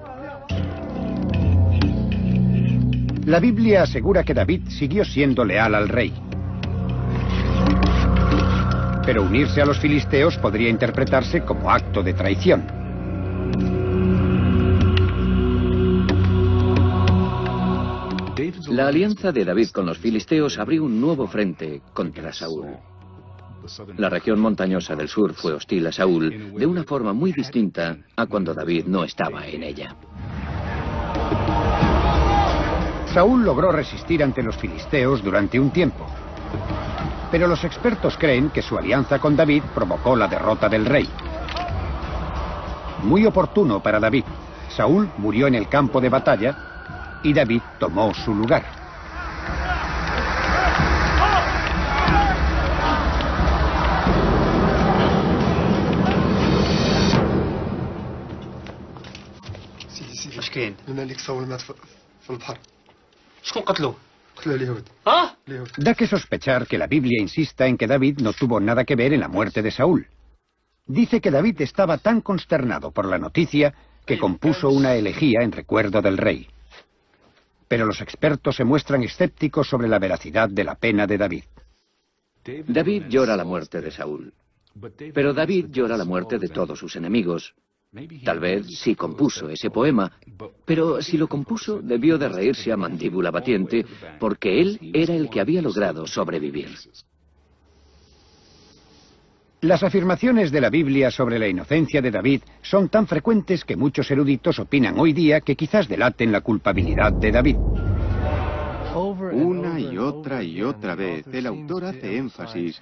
La 3.26 3.40
Biblia 3.40 3.82
asegura 3.82 4.22
que 4.22 4.34
David 4.34 4.68
siguió 4.68 5.04
siendo 5.04 5.44
leal 5.44 5.74
al 5.74 5.88
rey. 5.88 6.14
Pero 9.06 9.22
unirse 9.22 9.60
a 9.60 9.66
los 9.66 9.78
filisteos 9.78 10.38
podría 10.38 10.68
interpretarse 10.68 11.42
como 11.42 11.70
acto 11.70 12.02
de 12.02 12.14
traición. 12.14 12.84
La 18.68 18.88
alianza 18.88 19.30
de 19.30 19.44
David 19.44 19.68
con 19.68 19.86
los 19.86 19.98
filisteos 19.98 20.58
abrió 20.58 20.84
un 20.84 21.00
nuevo 21.00 21.26
frente 21.26 21.82
contra 21.92 22.32
Saúl. 22.32 22.76
La 23.96 24.08
región 24.08 24.40
montañosa 24.40 24.94
del 24.94 25.08
sur 25.08 25.32
fue 25.34 25.52
hostil 25.52 25.86
a 25.86 25.92
Saúl 25.92 26.52
de 26.54 26.66
una 26.66 26.84
forma 26.84 27.12
muy 27.12 27.32
distinta 27.32 27.96
a 28.16 28.26
cuando 28.26 28.52
David 28.52 28.86
no 28.86 29.04
estaba 29.04 29.46
en 29.46 29.62
ella. 29.62 29.94
Saúl 33.12 33.44
logró 33.44 33.70
resistir 33.70 34.22
ante 34.24 34.42
los 34.42 34.56
filisteos 34.56 35.22
durante 35.22 35.60
un 35.60 35.70
tiempo, 35.70 36.04
pero 37.34 37.48
los 37.48 37.64
expertos 37.64 38.16
creen 38.16 38.50
que 38.50 38.62
su 38.62 38.78
alianza 38.78 39.18
con 39.18 39.34
David 39.34 39.64
provocó 39.74 40.14
la 40.14 40.28
derrota 40.28 40.68
del 40.68 40.86
rey. 40.86 41.10
Muy 43.02 43.26
oportuno 43.26 43.82
para 43.82 43.98
David. 43.98 44.22
Saúl 44.68 45.10
murió 45.18 45.48
en 45.48 45.56
el 45.56 45.68
campo 45.68 46.00
de 46.00 46.08
batalla 46.10 47.18
y 47.24 47.32
David 47.32 47.60
tomó 47.80 48.14
su 48.14 48.32
lugar. 48.32 48.62
Da 65.76 65.94
que 65.94 66.06
sospechar 66.06 66.66
que 66.66 66.78
la 66.78 66.86
Biblia 66.86 67.20
insista 67.20 67.66
en 67.66 67.76
que 67.76 67.86
David 67.86 68.20
no 68.20 68.32
tuvo 68.32 68.60
nada 68.60 68.84
que 68.84 68.96
ver 68.96 69.12
en 69.12 69.20
la 69.20 69.28
muerte 69.28 69.62
de 69.62 69.70
Saúl. 69.70 70.06
Dice 70.86 71.20
que 71.20 71.30
David 71.30 71.62
estaba 71.62 71.98
tan 71.98 72.20
consternado 72.20 72.90
por 72.90 73.06
la 73.06 73.18
noticia 73.18 73.74
que 74.04 74.18
compuso 74.18 74.68
una 74.68 74.94
elegía 74.94 75.40
en 75.42 75.52
recuerdo 75.52 76.02
del 76.02 76.18
rey. 76.18 76.46
Pero 77.68 77.86
los 77.86 78.00
expertos 78.00 78.56
se 78.56 78.64
muestran 78.64 79.02
escépticos 79.02 79.68
sobre 79.68 79.88
la 79.88 79.98
veracidad 79.98 80.48
de 80.50 80.64
la 80.64 80.74
pena 80.74 81.06
de 81.06 81.18
David. 81.18 81.44
David 82.66 83.04
llora 83.08 83.36
la 83.36 83.44
muerte 83.44 83.80
de 83.80 83.90
Saúl, 83.90 84.34
pero 85.14 85.32
David 85.32 85.66
llora 85.70 85.96
la 85.96 86.04
muerte 86.04 86.38
de 86.38 86.48
todos 86.48 86.78
sus 86.78 86.96
enemigos, 86.96 87.54
Tal 88.24 88.40
vez 88.40 88.66
sí 88.78 88.94
compuso 88.94 89.48
ese 89.48 89.70
poema, 89.70 90.10
pero 90.64 91.00
si 91.00 91.16
lo 91.16 91.28
compuso 91.28 91.80
debió 91.80 92.18
de 92.18 92.28
reírse 92.28 92.72
a 92.72 92.76
mandíbula 92.76 93.30
batiente 93.30 93.84
porque 94.18 94.60
él 94.60 94.78
era 94.92 95.14
el 95.14 95.30
que 95.30 95.40
había 95.40 95.62
logrado 95.62 96.06
sobrevivir. 96.06 96.68
Las 99.60 99.82
afirmaciones 99.82 100.50
de 100.50 100.60
la 100.60 100.68
Biblia 100.68 101.10
sobre 101.10 101.38
la 101.38 101.48
inocencia 101.48 102.02
de 102.02 102.10
David 102.10 102.42
son 102.60 102.90
tan 102.90 103.06
frecuentes 103.06 103.64
que 103.64 103.76
muchos 103.76 104.10
eruditos 104.10 104.58
opinan 104.58 104.98
hoy 104.98 105.14
día 105.14 105.40
que 105.40 105.56
quizás 105.56 105.88
delaten 105.88 106.32
la 106.32 106.42
culpabilidad 106.42 107.12
de 107.12 107.32
David. 107.32 107.56
Y 109.90 109.98
otra 109.98 110.42
y 110.42 110.62
otra 110.62 110.94
vez 110.94 111.26
el 111.32 111.46
autor 111.46 111.84
hace 111.84 112.16
énfasis 112.16 112.80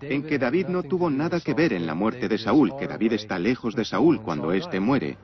en 0.00 0.22
que 0.24 0.38
David 0.38 0.66
no 0.68 0.82
tuvo 0.82 1.10
nada 1.10 1.40
que 1.40 1.54
ver 1.54 1.72
en 1.72 1.86
la 1.86 1.94
muerte 1.94 2.28
de 2.28 2.38
Saúl, 2.38 2.74
que 2.78 2.86
David 2.86 3.14
está 3.14 3.38
lejos 3.38 3.74
de 3.74 3.84
Saúl 3.84 4.20
cuando 4.20 4.52
éste 4.52 4.80
muere. 4.80 5.16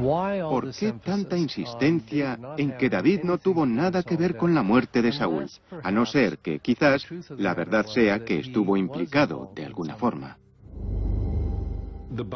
¿Por 0.00 0.72
qué 0.72 0.94
tanta 1.04 1.36
insistencia 1.36 2.38
en 2.56 2.76
que 2.78 2.88
David 2.88 3.20
no 3.22 3.36
tuvo 3.38 3.66
nada 3.66 4.02
que 4.02 4.16
ver 4.16 4.36
con 4.36 4.54
la 4.54 4.62
muerte 4.62 5.02
de 5.02 5.12
Saúl? 5.12 5.46
A 5.82 5.90
no 5.90 6.06
ser 6.06 6.38
que 6.38 6.58
quizás 6.60 7.06
la 7.36 7.54
verdad 7.54 7.86
sea 7.86 8.24
que 8.24 8.38
estuvo 8.38 8.76
implicado 8.76 9.52
de 9.54 9.66
alguna 9.66 9.96
forma. 9.96 10.38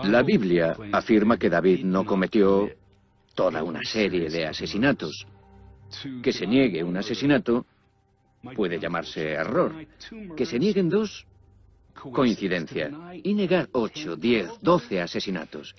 La 0.04 0.22
Biblia 0.22 0.76
afirma 0.92 1.38
que 1.38 1.50
David 1.50 1.84
no 1.84 2.04
cometió 2.04 2.68
toda 3.34 3.62
una 3.64 3.80
serie 3.82 4.28
de 4.28 4.46
asesinatos. 4.46 5.26
Que 6.22 6.32
se 6.32 6.46
niegue 6.46 6.82
un 6.82 6.96
asesinato 6.96 7.66
puede 8.54 8.78
llamarse 8.78 9.32
error. 9.32 9.72
Que 10.36 10.46
se 10.46 10.58
nieguen 10.58 10.88
dos, 10.88 11.26
coincidencia. 11.94 12.90
Y 13.22 13.34
negar 13.34 13.68
8, 13.72 14.16
10, 14.16 14.60
12 14.60 15.00
asesinatos 15.00 15.74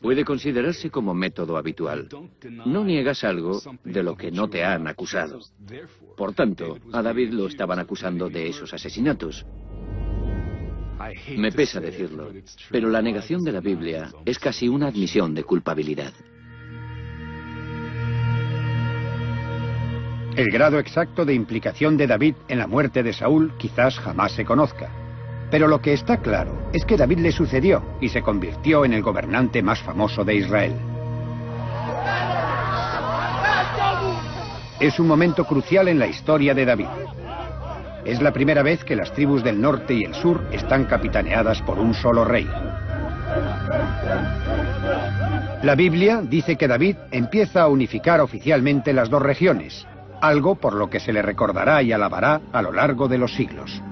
puede 0.00 0.24
considerarse 0.24 0.90
como 0.90 1.14
método 1.14 1.56
habitual. 1.56 2.08
No 2.64 2.84
niegas 2.84 3.24
algo 3.24 3.60
de 3.84 4.02
lo 4.02 4.16
que 4.16 4.30
no 4.30 4.48
te 4.48 4.64
han 4.64 4.86
acusado. 4.86 5.40
Por 6.16 6.34
tanto, 6.34 6.78
a 6.92 7.02
David 7.02 7.30
lo 7.32 7.46
estaban 7.46 7.78
acusando 7.78 8.28
de 8.28 8.48
esos 8.48 8.72
asesinatos. 8.72 9.44
Me 11.36 11.52
pesa 11.52 11.78
decirlo, 11.78 12.32
pero 12.70 12.88
la 12.88 13.02
negación 13.02 13.44
de 13.44 13.52
la 13.52 13.60
Biblia 13.60 14.10
es 14.24 14.38
casi 14.38 14.68
una 14.68 14.88
admisión 14.88 15.34
de 15.34 15.44
culpabilidad. 15.44 16.12
El 20.36 20.50
grado 20.50 20.78
exacto 20.78 21.24
de 21.24 21.32
implicación 21.32 21.96
de 21.96 22.06
David 22.06 22.34
en 22.48 22.58
la 22.58 22.66
muerte 22.66 23.02
de 23.02 23.14
Saúl 23.14 23.54
quizás 23.56 23.98
jamás 23.98 24.32
se 24.32 24.44
conozca. 24.44 24.90
Pero 25.50 25.66
lo 25.66 25.80
que 25.80 25.94
está 25.94 26.18
claro 26.18 26.68
es 26.74 26.84
que 26.84 26.98
David 26.98 27.20
le 27.20 27.32
sucedió 27.32 27.82
y 28.02 28.10
se 28.10 28.20
convirtió 28.20 28.84
en 28.84 28.92
el 28.92 29.02
gobernante 29.02 29.62
más 29.62 29.80
famoso 29.80 30.24
de 30.24 30.34
Israel. 30.34 30.74
Es 34.78 35.00
un 35.00 35.08
momento 35.08 35.46
crucial 35.46 35.88
en 35.88 35.98
la 35.98 36.06
historia 36.06 36.52
de 36.52 36.66
David. 36.66 36.88
Es 38.04 38.20
la 38.20 38.34
primera 38.34 38.62
vez 38.62 38.84
que 38.84 38.94
las 38.94 39.12
tribus 39.14 39.42
del 39.42 39.58
norte 39.58 39.94
y 39.94 40.04
el 40.04 40.14
sur 40.14 40.46
están 40.52 40.84
capitaneadas 40.84 41.62
por 41.62 41.78
un 41.78 41.94
solo 41.94 42.26
rey. 42.26 42.46
La 45.62 45.74
Biblia 45.74 46.20
dice 46.22 46.56
que 46.56 46.68
David 46.68 46.96
empieza 47.10 47.62
a 47.62 47.68
unificar 47.68 48.20
oficialmente 48.20 48.92
las 48.92 49.08
dos 49.08 49.22
regiones, 49.22 49.86
algo 50.26 50.56
por 50.56 50.74
lo 50.74 50.88
que 50.88 51.00
se 51.00 51.12
le 51.12 51.22
recordará 51.22 51.82
y 51.82 51.92
alabará 51.92 52.40
a 52.52 52.62
lo 52.62 52.72
largo 52.72 53.08
de 53.08 53.18
los 53.18 53.34
siglos. 53.34 53.82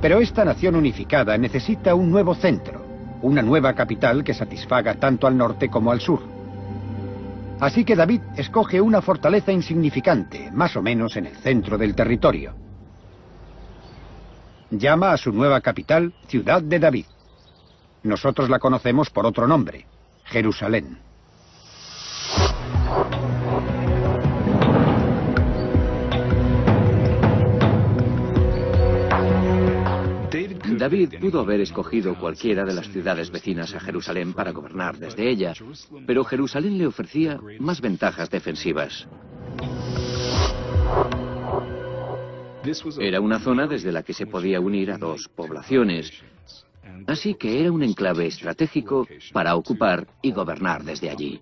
Pero 0.00 0.20
esta 0.20 0.44
nación 0.44 0.76
unificada 0.76 1.36
necesita 1.36 1.94
un 1.94 2.10
nuevo 2.10 2.34
centro, 2.34 2.84
una 3.22 3.42
nueva 3.42 3.74
capital 3.74 4.22
que 4.22 4.34
satisfaga 4.34 4.94
tanto 4.94 5.26
al 5.26 5.36
norte 5.36 5.68
como 5.68 5.90
al 5.90 6.00
sur. 6.00 6.20
Así 7.60 7.84
que 7.84 7.96
David 7.96 8.20
escoge 8.36 8.80
una 8.80 9.02
fortaleza 9.02 9.50
insignificante, 9.50 10.50
más 10.52 10.76
o 10.76 10.82
menos 10.82 11.16
en 11.16 11.26
el 11.26 11.36
centro 11.36 11.76
del 11.76 11.94
territorio. 11.94 12.54
Llama 14.70 15.12
a 15.12 15.16
su 15.16 15.32
nueva 15.32 15.60
capital 15.60 16.14
Ciudad 16.28 16.62
de 16.62 16.78
David. 16.78 17.06
Nosotros 18.04 18.48
la 18.48 18.60
conocemos 18.60 19.10
por 19.10 19.26
otro 19.26 19.48
nombre, 19.48 19.86
Jerusalén. 20.26 20.98
David 30.78 31.14
pudo 31.20 31.40
haber 31.40 31.60
escogido 31.60 32.14
cualquiera 32.14 32.64
de 32.64 32.74
las 32.74 32.88
ciudades 32.88 33.30
vecinas 33.30 33.74
a 33.74 33.80
Jerusalén 33.80 34.32
para 34.32 34.52
gobernar 34.52 34.96
desde 34.96 35.28
ella, 35.28 35.52
pero 36.06 36.24
Jerusalén 36.24 36.78
le 36.78 36.86
ofrecía 36.86 37.38
más 37.58 37.80
ventajas 37.80 38.30
defensivas. 38.30 39.06
Era 43.00 43.20
una 43.20 43.38
zona 43.38 43.66
desde 43.66 43.92
la 43.92 44.02
que 44.02 44.12
se 44.12 44.26
podía 44.26 44.60
unir 44.60 44.90
a 44.90 44.98
dos 44.98 45.28
poblaciones, 45.28 46.12
así 47.06 47.34
que 47.34 47.60
era 47.60 47.72
un 47.72 47.82
enclave 47.82 48.26
estratégico 48.26 49.06
para 49.32 49.56
ocupar 49.56 50.06
y 50.22 50.32
gobernar 50.32 50.84
desde 50.84 51.10
allí. 51.10 51.40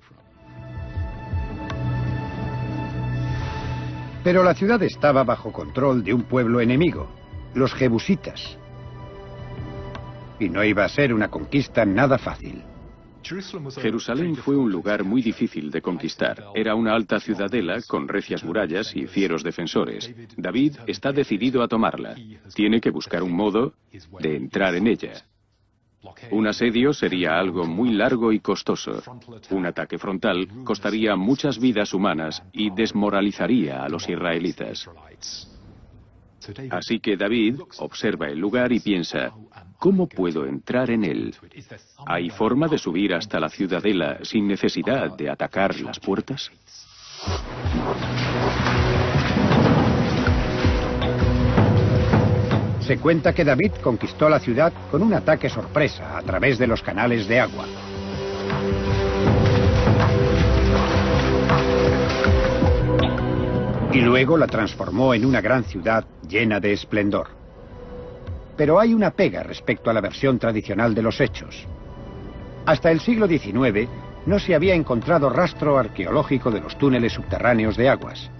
Pero 4.22 4.42
la 4.42 4.54
ciudad 4.54 4.82
estaba 4.82 5.22
bajo 5.22 5.52
control 5.52 6.02
de 6.02 6.12
un 6.12 6.22
pueblo 6.22 6.60
enemigo, 6.60 7.08
los 7.54 7.72
jebusitas. 7.74 8.58
Y 10.38 10.48
no 10.48 10.64
iba 10.64 10.84
a 10.84 10.88
ser 10.88 11.14
una 11.14 11.28
conquista 11.28 11.84
nada 11.84 12.18
fácil. 12.18 12.62
Jerusalén 13.80 14.36
fue 14.36 14.56
un 14.56 14.70
lugar 14.70 15.02
muy 15.02 15.20
difícil 15.20 15.70
de 15.70 15.82
conquistar. 15.82 16.44
Era 16.54 16.74
una 16.74 16.94
alta 16.94 17.18
ciudadela 17.18 17.80
con 17.86 18.06
recias 18.06 18.44
murallas 18.44 18.94
y 18.94 19.06
fieros 19.06 19.42
defensores. 19.42 20.14
David 20.36 20.76
está 20.86 21.12
decidido 21.12 21.62
a 21.62 21.68
tomarla. 21.68 22.14
Tiene 22.54 22.80
que 22.80 22.90
buscar 22.90 23.22
un 23.22 23.32
modo 23.32 23.74
de 24.20 24.36
entrar 24.36 24.74
en 24.76 24.86
ella. 24.86 25.24
Un 26.30 26.46
asedio 26.46 26.92
sería 26.92 27.38
algo 27.38 27.66
muy 27.66 27.90
largo 27.90 28.30
y 28.32 28.38
costoso. 28.38 29.02
Un 29.50 29.66
ataque 29.66 29.98
frontal 29.98 30.48
costaría 30.64 31.16
muchas 31.16 31.58
vidas 31.58 31.92
humanas 31.94 32.42
y 32.52 32.70
desmoralizaría 32.70 33.82
a 33.82 33.88
los 33.88 34.08
israelitas. 34.08 34.88
Así 36.70 37.00
que 37.00 37.16
David 37.16 37.60
observa 37.78 38.28
el 38.28 38.38
lugar 38.38 38.72
y 38.72 38.80
piensa, 38.80 39.32
¿cómo 39.78 40.06
puedo 40.06 40.46
entrar 40.46 40.90
en 40.90 41.04
él? 41.04 41.34
¿Hay 42.06 42.30
forma 42.30 42.68
de 42.68 42.78
subir 42.78 43.14
hasta 43.14 43.40
la 43.40 43.48
ciudadela 43.48 44.18
sin 44.22 44.46
necesidad 44.46 45.16
de 45.16 45.30
atacar 45.30 45.80
las 45.80 45.98
puertas? 45.98 46.50
Se 52.80 52.98
cuenta 52.98 53.34
que 53.34 53.44
David 53.44 53.72
conquistó 53.82 54.28
la 54.28 54.38
ciudad 54.38 54.72
con 54.92 55.02
un 55.02 55.12
ataque 55.12 55.48
sorpresa 55.48 56.16
a 56.16 56.22
través 56.22 56.56
de 56.56 56.68
los 56.68 56.82
canales 56.82 57.26
de 57.26 57.40
agua. 57.40 57.66
Y 63.96 64.02
luego 64.02 64.36
la 64.36 64.46
transformó 64.46 65.14
en 65.14 65.24
una 65.24 65.40
gran 65.40 65.64
ciudad 65.64 66.04
llena 66.28 66.60
de 66.60 66.74
esplendor. 66.74 67.28
Pero 68.54 68.78
hay 68.78 68.92
una 68.92 69.12
pega 69.12 69.42
respecto 69.42 69.88
a 69.88 69.94
la 69.94 70.02
versión 70.02 70.38
tradicional 70.38 70.94
de 70.94 71.00
los 71.00 71.18
hechos. 71.18 71.66
Hasta 72.66 72.90
el 72.90 73.00
siglo 73.00 73.26
XIX 73.26 73.88
no 74.26 74.38
se 74.38 74.54
había 74.54 74.74
encontrado 74.74 75.30
rastro 75.30 75.78
arqueológico 75.78 76.50
de 76.50 76.60
los 76.60 76.76
túneles 76.76 77.14
subterráneos 77.14 77.78
de 77.78 77.88
aguas. 77.88 78.30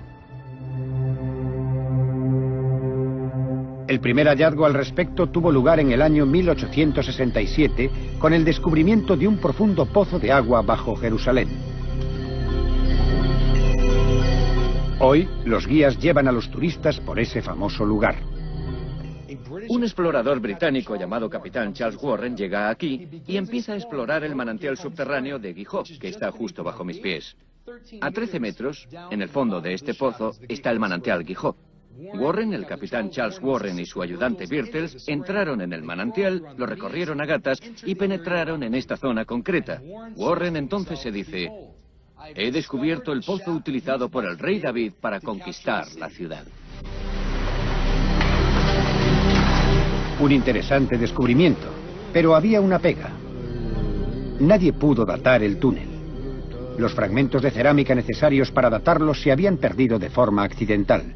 El 3.88 3.98
primer 4.00 4.26
hallazgo 4.26 4.66
al 4.66 4.74
respecto 4.74 5.28
tuvo 5.30 5.50
lugar 5.50 5.80
en 5.80 5.90
el 5.90 6.02
año 6.02 6.26
1867 6.26 7.90
con 8.18 8.34
el 8.34 8.44
descubrimiento 8.44 9.16
de 9.16 9.26
un 9.26 9.38
profundo 9.38 9.86
pozo 9.86 10.18
de 10.18 10.32
agua 10.32 10.60
bajo 10.60 10.96
Jerusalén. 10.96 11.75
Hoy 14.98 15.28
los 15.44 15.66
guías 15.66 15.98
llevan 15.98 16.26
a 16.26 16.32
los 16.32 16.50
turistas 16.50 16.98
por 17.00 17.20
ese 17.20 17.42
famoso 17.42 17.84
lugar. 17.84 18.16
Un 19.68 19.82
explorador 19.82 20.40
británico 20.40 20.96
llamado 20.96 21.28
Capitán 21.28 21.74
Charles 21.74 22.02
Warren 22.02 22.34
llega 22.34 22.70
aquí 22.70 23.06
y 23.26 23.36
empieza 23.36 23.74
a 23.74 23.76
explorar 23.76 24.24
el 24.24 24.34
manantial 24.34 24.78
subterráneo 24.78 25.38
de 25.38 25.52
Guijot, 25.52 25.98
que 25.98 26.08
está 26.08 26.30
justo 26.32 26.64
bajo 26.64 26.82
mis 26.82 26.98
pies. 26.98 27.36
A 28.00 28.10
13 28.10 28.40
metros, 28.40 28.88
en 29.10 29.20
el 29.20 29.28
fondo 29.28 29.60
de 29.60 29.74
este 29.74 29.92
pozo, 29.92 30.32
está 30.48 30.70
el 30.70 30.80
manantial 30.80 31.24
Guijot. 31.24 31.56
Warren, 32.14 32.54
el 32.54 32.66
capitán 32.66 33.10
Charles 33.10 33.40
Warren 33.42 33.78
y 33.78 33.86
su 33.86 34.00
ayudante 34.00 34.46
Birtles 34.46 35.06
entraron 35.08 35.60
en 35.60 35.72
el 35.74 35.82
manantial, 35.82 36.42
lo 36.56 36.66
recorrieron 36.66 37.20
a 37.20 37.26
gatas 37.26 37.58
y 37.84 37.94
penetraron 37.94 38.62
en 38.62 38.74
esta 38.74 38.96
zona 38.96 39.24
concreta. 39.26 39.82
Warren 40.14 40.56
entonces 40.56 41.00
se 41.00 41.10
dice, 41.10 41.50
he 42.34 42.50
descubierto 42.50 43.12
el 43.12 43.22
pozo 43.22 43.52
utilizado 43.52 44.08
por 44.08 44.24
el 44.24 44.38
rey 44.38 44.60
David 44.60 44.92
para 45.00 45.20
conquistar 45.20 45.86
la 45.98 46.08
ciudad. 46.08 46.44
Un 50.18 50.32
interesante 50.32 50.96
descubrimiento, 50.96 51.66
pero 52.12 52.34
había 52.34 52.60
una 52.60 52.78
pega. 52.78 53.10
Nadie 54.40 54.72
pudo 54.72 55.04
datar 55.04 55.42
el 55.42 55.58
túnel. 55.58 55.88
Los 56.78 56.94
fragmentos 56.94 57.42
de 57.42 57.50
cerámica 57.50 57.94
necesarios 57.94 58.50
para 58.50 58.70
datarlo 58.70 59.14
se 59.14 59.30
habían 59.32 59.58
perdido 59.58 59.98
de 59.98 60.10
forma 60.10 60.42
accidental. 60.44 61.14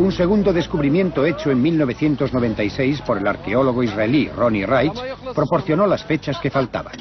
Un 0.00 0.12
segundo 0.12 0.50
descubrimiento 0.50 1.26
hecho 1.26 1.50
en 1.50 1.60
1996 1.60 3.02
por 3.02 3.18
el 3.18 3.26
arqueólogo 3.26 3.82
israelí 3.82 4.28
Ronnie 4.28 4.64
Reich 4.64 4.98
proporcionó 5.34 5.86
las 5.86 6.02
fechas 6.04 6.38
que 6.40 6.50
faltaban. 6.50 6.94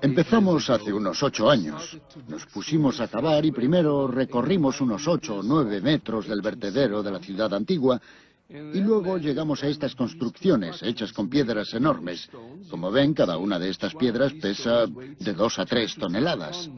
Empezamos 0.00 0.70
hace 0.70 0.90
unos 0.90 1.22
ocho 1.22 1.50
años. 1.50 1.98
Nos 2.28 2.46
pusimos 2.46 2.98
a 3.00 3.08
cavar 3.08 3.44
y 3.44 3.52
primero 3.52 4.08
recorrimos 4.08 4.80
unos 4.80 5.06
ocho 5.06 5.40
o 5.40 5.42
nueve 5.42 5.82
metros 5.82 6.26
del 6.26 6.40
vertedero 6.40 7.02
de 7.02 7.10
la 7.10 7.18
ciudad 7.18 7.52
antigua 7.52 8.00
y 8.48 8.80
luego 8.80 9.18
llegamos 9.18 9.62
a 9.62 9.68
estas 9.68 9.94
construcciones 9.94 10.82
hechas 10.82 11.12
con 11.12 11.28
piedras 11.28 11.74
enormes. 11.74 12.30
Como 12.70 12.90
ven, 12.90 13.12
cada 13.12 13.36
una 13.36 13.58
de 13.58 13.68
estas 13.68 13.94
piedras 13.94 14.32
pesa 14.32 14.86
de 14.86 15.32
dos 15.34 15.58
a 15.58 15.66
tres 15.66 15.94
toneladas. 15.94 16.70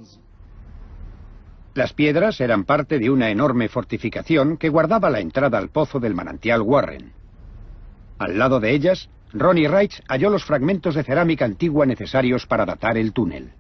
Las 1.75 1.93
piedras 1.93 2.41
eran 2.41 2.65
parte 2.65 3.01
de 3.01 3.11
una 3.11 3.31
enorme 3.31 3.69
fortificación 3.69 4.57
que 4.57 4.69
guardaba 4.69 5.11
la 5.11 5.19
entrada 5.21 5.59
al 5.59 5.71
pozo 5.71 5.99
del 5.99 6.15
manantial 6.15 6.63
Warren. 6.63 7.13
Al 8.19 8.39
lado 8.39 8.61
de 8.61 8.73
ellas, 8.73 9.09
Ronnie 9.33 9.67
Reich 9.67 10.01
halló 10.09 10.31
los 10.31 10.45
fragmentos 10.45 10.95
de 10.95 11.03
cerámica 11.03 11.45
antigua 11.45 11.85
necesarios 11.85 12.47
para 12.47 12.65
datar 12.65 12.97
el 12.97 13.13
túnel. 13.13 13.51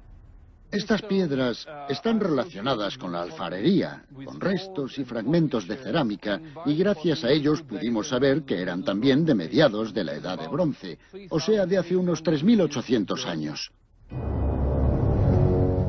Estas 0.71 1.03
piedras 1.03 1.67
están 1.89 2.21
relacionadas 2.21 2.99
con 2.99 3.13
la 3.13 3.23
alfarería, 3.23 4.05
con 4.25 4.41
restos 4.41 4.99
y 4.99 5.05
fragmentos 5.05 5.67
de 5.67 5.77
cerámica, 5.77 6.41
y 6.67 6.77
gracias 6.77 7.25
a 7.25 7.31
ellos 7.31 7.63
pudimos 7.63 8.09
saber 8.09 8.43
que 8.43 8.61
eran 8.61 8.85
también 8.85 9.25
de 9.25 9.35
mediados 9.35 9.93
de 9.93 10.05
la 10.05 10.15
Edad 10.15 10.39
de 10.39 10.49
Bronce, 10.49 10.99
o 11.31 11.39
sea, 11.39 11.67
de 11.67 11.79
hace 11.79 11.97
unos 11.97 12.25
3.800 12.25 13.27
años. 13.27 13.73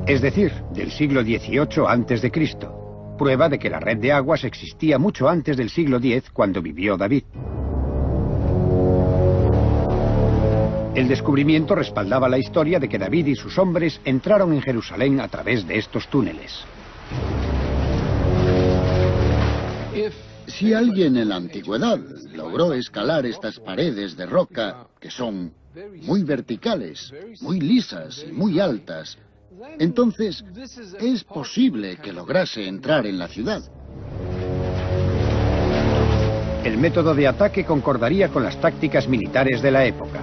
Es 0.07 0.21
decir, 0.21 0.51
del 0.71 0.91
siglo 0.91 1.23
XVIII 1.23 2.31
Cristo, 2.31 3.15
prueba 3.17 3.49
de 3.49 3.57
que 3.57 3.71
la 3.71 3.79
red 3.79 3.97
de 3.97 4.11
aguas 4.11 4.43
existía 4.43 4.99
mucho 4.99 5.27
antes 5.27 5.57
del 5.57 5.71
siglo 5.71 5.97
X 5.97 6.29
cuando 6.31 6.61
vivió 6.61 6.95
David. 6.95 7.23
El 10.93 11.07
descubrimiento 11.07 11.73
respaldaba 11.73 12.29
la 12.29 12.37
historia 12.37 12.79
de 12.79 12.87
que 12.87 12.99
David 12.99 13.25
y 13.25 13.35
sus 13.35 13.57
hombres 13.57 13.99
entraron 14.05 14.53
en 14.53 14.61
Jerusalén 14.61 15.19
a 15.19 15.27
través 15.27 15.67
de 15.67 15.79
estos 15.79 16.07
túneles. 16.07 16.63
Si 20.45 20.71
alguien 20.71 21.17
en 21.17 21.29
la 21.29 21.37
antigüedad 21.37 21.99
logró 22.31 22.73
escalar 22.73 23.25
estas 23.25 23.59
paredes 23.59 24.15
de 24.15 24.27
roca, 24.27 24.85
que 25.01 25.09
son 25.09 25.51
muy 26.03 26.23
verticales, 26.23 27.11
muy 27.41 27.59
lisas 27.59 28.23
y 28.29 28.31
muy 28.31 28.59
altas, 28.59 29.17
entonces 29.79 30.43
es 30.99 31.23
posible 31.23 31.97
que 31.97 32.13
lograse 32.13 32.67
entrar 32.67 33.05
en 33.05 33.17
la 33.17 33.27
ciudad. 33.27 33.61
El 36.63 36.77
método 36.77 37.13
de 37.13 37.27
ataque 37.27 37.63
concordaría 37.63 38.29
con 38.29 38.43
las 38.43 38.59
tácticas 38.59 39.07
militares 39.07 39.61
de 39.61 39.71
la 39.71 39.85
época. 39.85 40.21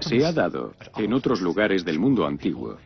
Se 0.00 0.24
ha 0.24 0.32
dado 0.32 0.74
en 0.96 1.12
otros 1.12 1.40
lugares 1.40 1.84
del 1.84 1.98
mundo 1.98 2.26
antiguo 2.26 2.78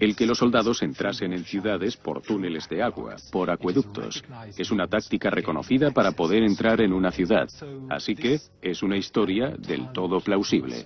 el 0.00 0.16
que 0.16 0.26
los 0.26 0.38
soldados 0.38 0.82
entrasen 0.82 1.32
en 1.32 1.44
ciudades 1.44 1.96
por 1.96 2.22
túneles 2.22 2.68
de 2.68 2.82
agua, 2.82 3.16
por 3.30 3.50
acueductos. 3.50 4.22
Es 4.56 4.70
una 4.70 4.86
táctica 4.86 5.30
reconocida 5.30 5.90
para 5.90 6.12
poder 6.12 6.42
entrar 6.42 6.80
en 6.80 6.92
una 6.92 7.12
ciudad. 7.12 7.48
Así 7.88 8.14
que 8.14 8.40
es 8.60 8.82
una 8.82 8.96
historia 8.96 9.54
del 9.56 9.92
todo 9.92 10.20
plausible. 10.20 10.84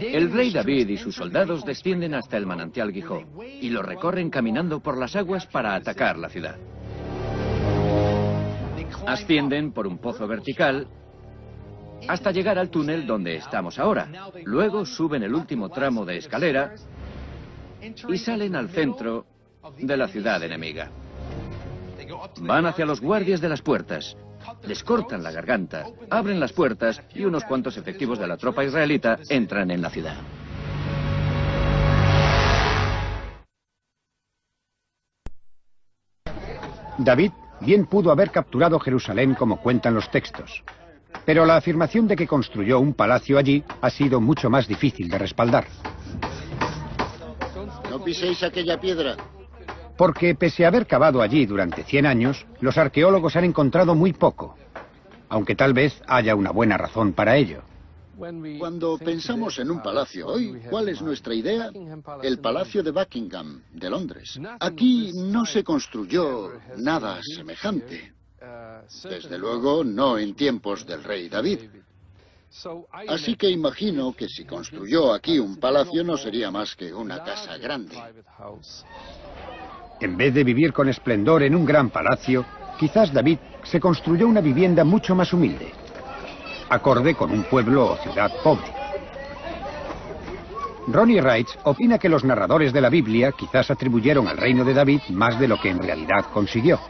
El 0.00 0.32
rey 0.32 0.50
David 0.50 0.88
y 0.88 0.96
sus 0.96 1.14
soldados 1.14 1.64
descienden 1.64 2.14
hasta 2.14 2.38
el 2.38 2.46
manantial 2.46 2.90
Guijó 2.90 3.22
y 3.60 3.68
lo 3.68 3.82
recorren 3.82 4.30
caminando 4.30 4.80
por 4.80 4.96
las 4.96 5.14
aguas 5.14 5.46
para 5.46 5.74
atacar 5.74 6.16
la 6.16 6.30
ciudad. 6.30 6.56
Ascienden 9.06 9.72
por 9.72 9.86
un 9.86 9.98
pozo 9.98 10.26
vertical 10.26 10.88
hasta 12.08 12.30
llegar 12.30 12.58
al 12.58 12.70
túnel 12.70 13.06
donde 13.06 13.36
estamos 13.36 13.78
ahora. 13.78 14.08
Luego 14.44 14.86
suben 14.86 15.22
el 15.22 15.34
último 15.34 15.68
tramo 15.68 16.06
de 16.06 16.16
escalera 16.16 16.74
y 18.08 18.16
salen 18.16 18.56
al 18.56 18.70
centro 18.70 19.26
de 19.78 19.96
la 19.96 20.08
ciudad 20.08 20.42
enemiga. 20.42 20.90
Van 22.40 22.66
hacia 22.66 22.86
los 22.86 23.00
guardias 23.00 23.40
de 23.40 23.48
las 23.50 23.60
puertas 23.60 24.16
les 24.66 24.82
cortan 24.84 25.22
la 25.22 25.30
garganta, 25.30 25.86
abren 26.10 26.40
las 26.40 26.52
puertas 26.52 27.00
y 27.14 27.24
unos 27.24 27.44
cuantos 27.44 27.76
efectivos 27.76 28.18
de 28.18 28.26
la 28.26 28.36
tropa 28.36 28.64
israelita 28.64 29.18
entran 29.28 29.70
en 29.70 29.82
la 29.82 29.90
ciudad. 29.90 30.16
David 36.98 37.32
bien 37.60 37.86
pudo 37.86 38.10
haber 38.10 38.30
capturado 38.30 38.78
Jerusalén 38.78 39.34
como 39.34 39.60
cuentan 39.60 39.94
los 39.94 40.10
textos, 40.10 40.62
pero 41.24 41.46
la 41.46 41.56
afirmación 41.56 42.06
de 42.06 42.16
que 42.16 42.26
construyó 42.26 42.78
un 42.78 42.94
palacio 42.94 43.38
allí 43.38 43.64
ha 43.80 43.90
sido 43.90 44.20
mucho 44.20 44.50
más 44.50 44.68
difícil 44.68 45.08
de 45.08 45.18
respaldar. 45.18 45.66
No 47.90 48.04
piséis 48.04 48.42
aquella 48.42 48.78
piedra. 48.78 49.16
Porque 50.00 50.34
pese 50.34 50.64
a 50.64 50.68
haber 50.68 50.86
cavado 50.86 51.20
allí 51.20 51.44
durante 51.44 51.84
100 51.84 52.06
años, 52.06 52.46
los 52.62 52.78
arqueólogos 52.78 53.36
han 53.36 53.44
encontrado 53.44 53.94
muy 53.94 54.14
poco, 54.14 54.56
aunque 55.28 55.54
tal 55.54 55.74
vez 55.74 56.00
haya 56.06 56.34
una 56.34 56.52
buena 56.52 56.78
razón 56.78 57.12
para 57.12 57.36
ello. 57.36 57.60
Cuando 58.16 58.96
pensamos 58.96 59.58
en 59.58 59.70
un 59.70 59.82
palacio 59.82 60.28
hoy, 60.28 60.62
¿cuál 60.70 60.88
es 60.88 61.02
nuestra 61.02 61.34
idea? 61.34 61.70
El 62.22 62.38
Palacio 62.38 62.82
de 62.82 62.92
Buckingham, 62.92 63.62
de 63.74 63.90
Londres. 63.90 64.40
Aquí 64.58 65.12
no 65.12 65.44
se 65.44 65.62
construyó 65.62 66.50
nada 66.78 67.20
semejante. 67.22 68.14
Desde 69.04 69.36
luego, 69.36 69.84
no 69.84 70.16
en 70.16 70.34
tiempos 70.34 70.86
del 70.86 71.04
rey 71.04 71.28
David. 71.28 71.60
Así 73.06 73.36
que 73.36 73.48
imagino 73.48 74.12
que 74.12 74.28
si 74.28 74.44
construyó 74.44 75.12
aquí 75.12 75.38
un 75.38 75.56
palacio 75.58 76.02
no 76.02 76.16
sería 76.16 76.50
más 76.50 76.74
que 76.74 76.92
una 76.92 77.22
casa 77.22 77.56
grande. 77.58 77.96
En 80.00 80.16
vez 80.16 80.34
de 80.34 80.44
vivir 80.44 80.72
con 80.72 80.88
esplendor 80.88 81.42
en 81.42 81.54
un 81.54 81.64
gran 81.64 81.90
palacio, 81.90 82.44
quizás 82.78 83.12
David 83.12 83.38
se 83.62 83.80
construyó 83.80 84.26
una 84.26 84.40
vivienda 84.40 84.84
mucho 84.84 85.14
más 85.14 85.32
humilde 85.32 85.72
acorde 86.70 87.14
con 87.14 87.30
un 87.32 87.42
pueblo 87.44 87.92
o 87.92 87.96
ciudad 87.98 88.30
pobre. 88.42 88.72
Ronnie 90.86 91.20
Wright 91.20 91.48
opina 91.64 91.98
que 91.98 92.08
los 92.08 92.24
narradores 92.24 92.72
de 92.72 92.80
la 92.80 92.88
Biblia 92.88 93.32
quizás 93.32 93.70
atribuyeron 93.70 94.26
al 94.26 94.38
reino 94.38 94.64
de 94.64 94.72
David 94.72 95.00
más 95.10 95.38
de 95.38 95.48
lo 95.48 95.60
que 95.60 95.68
en 95.68 95.78
realidad 95.78 96.26
consiguió. 96.32 96.80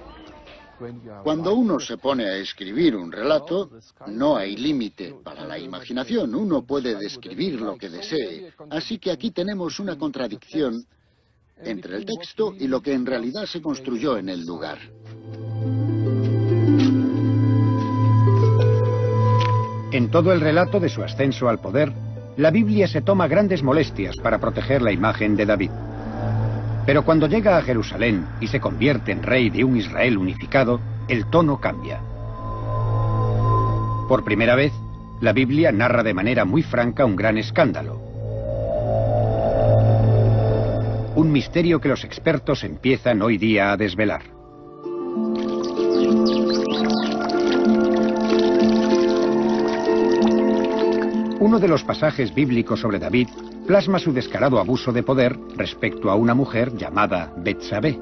Cuando 1.23 1.55
uno 1.55 1.79
se 1.79 1.99
pone 1.99 2.25
a 2.25 2.37
escribir 2.37 2.97
un 2.97 3.13
relato, 3.13 3.71
no 4.07 4.37
hay 4.37 4.57
límite 4.57 5.15
para 5.23 5.45
la 5.45 5.59
imaginación. 5.59 6.35
Uno 6.35 6.63
puede 6.63 6.95
describir 6.95 7.61
lo 7.61 7.77
que 7.77 7.91
desee. 7.91 8.53
Así 8.71 8.99
que 8.99 9.11
aquí 9.11 9.31
tenemos 9.31 9.79
una 9.79 9.99
contradicción 9.99 10.87
entre 11.65 11.97
el 11.97 12.05
texto 12.05 12.55
y 12.59 12.69
lo 12.69 12.81
que 12.81 12.93
en 12.93 13.07
realidad 13.07 13.47
se 13.47 13.61
construyó 13.61 14.17
en 14.17 14.29
el 14.29 14.47
lugar. 14.47 14.79
En 19.93 20.11
todo 20.11 20.33
el 20.33 20.41
relato 20.41 20.79
de 20.79 20.89
su 20.89 21.03
ascenso 21.03 21.49
al 21.49 21.61
poder, 21.61 21.93
la 22.37 22.51
Biblia 22.51 22.87
se 22.87 23.03
toma 23.03 23.27
grandes 23.27 23.63
molestias 23.63 24.17
para 24.17 24.39
proteger 24.39 24.83
la 24.83 24.93
imagen 24.93 25.37
de 25.37 25.47
David. 25.47 25.71
Pero 26.87 27.05
cuando 27.05 27.27
llega 27.27 27.59
a 27.59 27.63
Jerusalén 27.63 28.27
y 28.41 28.47
se 28.47 28.61
convierte 28.61 29.13
en 29.13 29.23
rey 29.23 29.51
de 29.51 29.65
un 29.65 29.77
Israel 29.77 30.17
unificado, 30.17 30.81
el 31.09 31.27
tono 31.27 31.61
cambia. 31.61 32.01
Por 34.09 34.25
primera 34.25 34.55
vez, 34.55 34.73
la 35.21 35.33
Biblia 35.33 35.71
narra 35.71 36.03
de 36.03 36.15
manera 36.15 36.45
muy 36.45 36.63
franca 36.63 37.05
un 37.05 37.17
gran 37.17 37.37
escándalo. 37.37 38.00
Un 41.21 41.33
misterio 41.33 41.83
que 41.83 41.91
los 41.91 42.03
expertos 42.03 42.64
empiezan 42.64 43.21
hoy 43.21 43.37
día 43.37 43.73
a 43.73 43.77
desvelar. 43.77 44.23
Uno 51.41 51.59
de 51.59 51.68
los 51.68 51.85
pasajes 51.85 52.35
bíblicos 52.35 52.81
sobre 52.81 52.99
David 52.99 53.29
plasma 53.66 53.99
su 53.99 54.14
descarado 54.14 54.59
abuso 54.59 54.93
de 54.93 55.03
poder 55.03 55.39
respecto 55.59 56.11
a 56.11 56.14
una 56.14 56.33
mujer 56.33 56.75
llamada 56.75 57.35
Betsabé. 57.37 58.01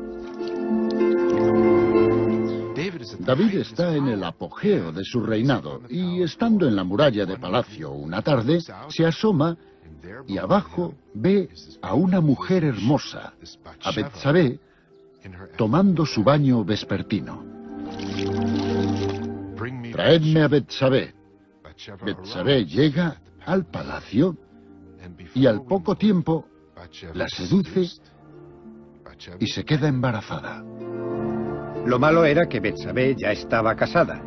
David 3.19 3.55
está 3.57 3.95
en 3.95 4.09
el 4.09 4.25
apogeo 4.25 4.93
de 4.93 5.05
su 5.05 5.21
reinado 5.21 5.83
y 5.89 6.23
estando 6.23 6.67
en 6.67 6.77
la 6.77 6.85
muralla 6.85 7.25
de 7.25 7.39
palacio 7.39 7.93
una 7.93 8.23
tarde, 8.23 8.61
se 8.89 9.07
asoma 9.07 9.57
y 10.27 10.39
abajo 10.39 10.95
ve 11.15 11.49
a 11.83 11.95
una 11.95 12.21
mujer 12.21 12.65
hermosa, 12.65 13.33
a 13.83 13.93
Betsabé, 13.93 14.59
tomando 15.57 16.07
su 16.07 16.23
baño 16.23 16.65
vespertino. 16.65 17.45
Traedme 19.93 20.43
a 20.43 20.49
Betsabé. 20.49 21.15
Betsabé 22.05 22.65
llega 22.67 23.21
al 23.45 23.67
palacio 23.67 24.37
y 25.35 25.47
al 25.47 25.65
poco 25.65 25.97
tiempo 25.97 26.47
la 27.15 27.29
seduce 27.29 27.89
y 29.41 29.47
se 29.47 29.65
queda 29.65 29.89
embarazada. 29.89 30.63
Lo 31.89 31.99
malo 31.99 32.26
era 32.26 32.47
que 32.47 32.61
Betsabé 32.61 33.16
ya 33.16 33.32
estaba 33.32 33.74
casada. 33.74 34.22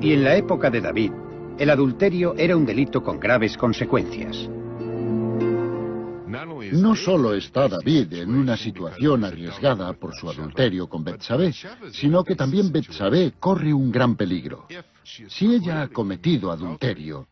Y 0.00 0.12
en 0.12 0.22
la 0.22 0.36
época 0.36 0.70
de 0.70 0.80
David, 0.80 1.10
el 1.58 1.68
adulterio 1.68 2.36
era 2.38 2.56
un 2.56 2.64
delito 2.64 3.02
con 3.02 3.18
graves 3.18 3.56
consecuencias. 3.56 4.48
No 6.74 6.94
solo 6.94 7.34
está 7.34 7.66
David 7.66 8.12
en 8.12 8.36
una 8.36 8.56
situación 8.56 9.24
arriesgada 9.24 9.92
por 9.94 10.14
su 10.14 10.30
adulterio 10.30 10.88
con 10.88 11.02
Betsabé, 11.02 11.52
sino 11.90 12.22
que 12.22 12.36
también 12.36 12.70
Betsabé 12.70 13.32
corre 13.40 13.74
un 13.74 13.90
gran 13.90 14.14
peligro. 14.14 14.68
Si 15.02 15.52
ella 15.52 15.82
ha 15.82 15.88
cometido 15.88 16.52
adulterio, 16.52 17.26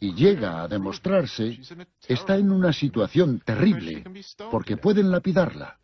y 0.00 0.14
llega 0.14 0.62
a 0.62 0.68
demostrarse, 0.68 1.58
está 2.06 2.36
en 2.36 2.52
una 2.52 2.72
situación 2.72 3.40
terrible, 3.44 4.04
porque 4.48 4.76
pueden 4.76 5.10
lapidarla. 5.10 5.78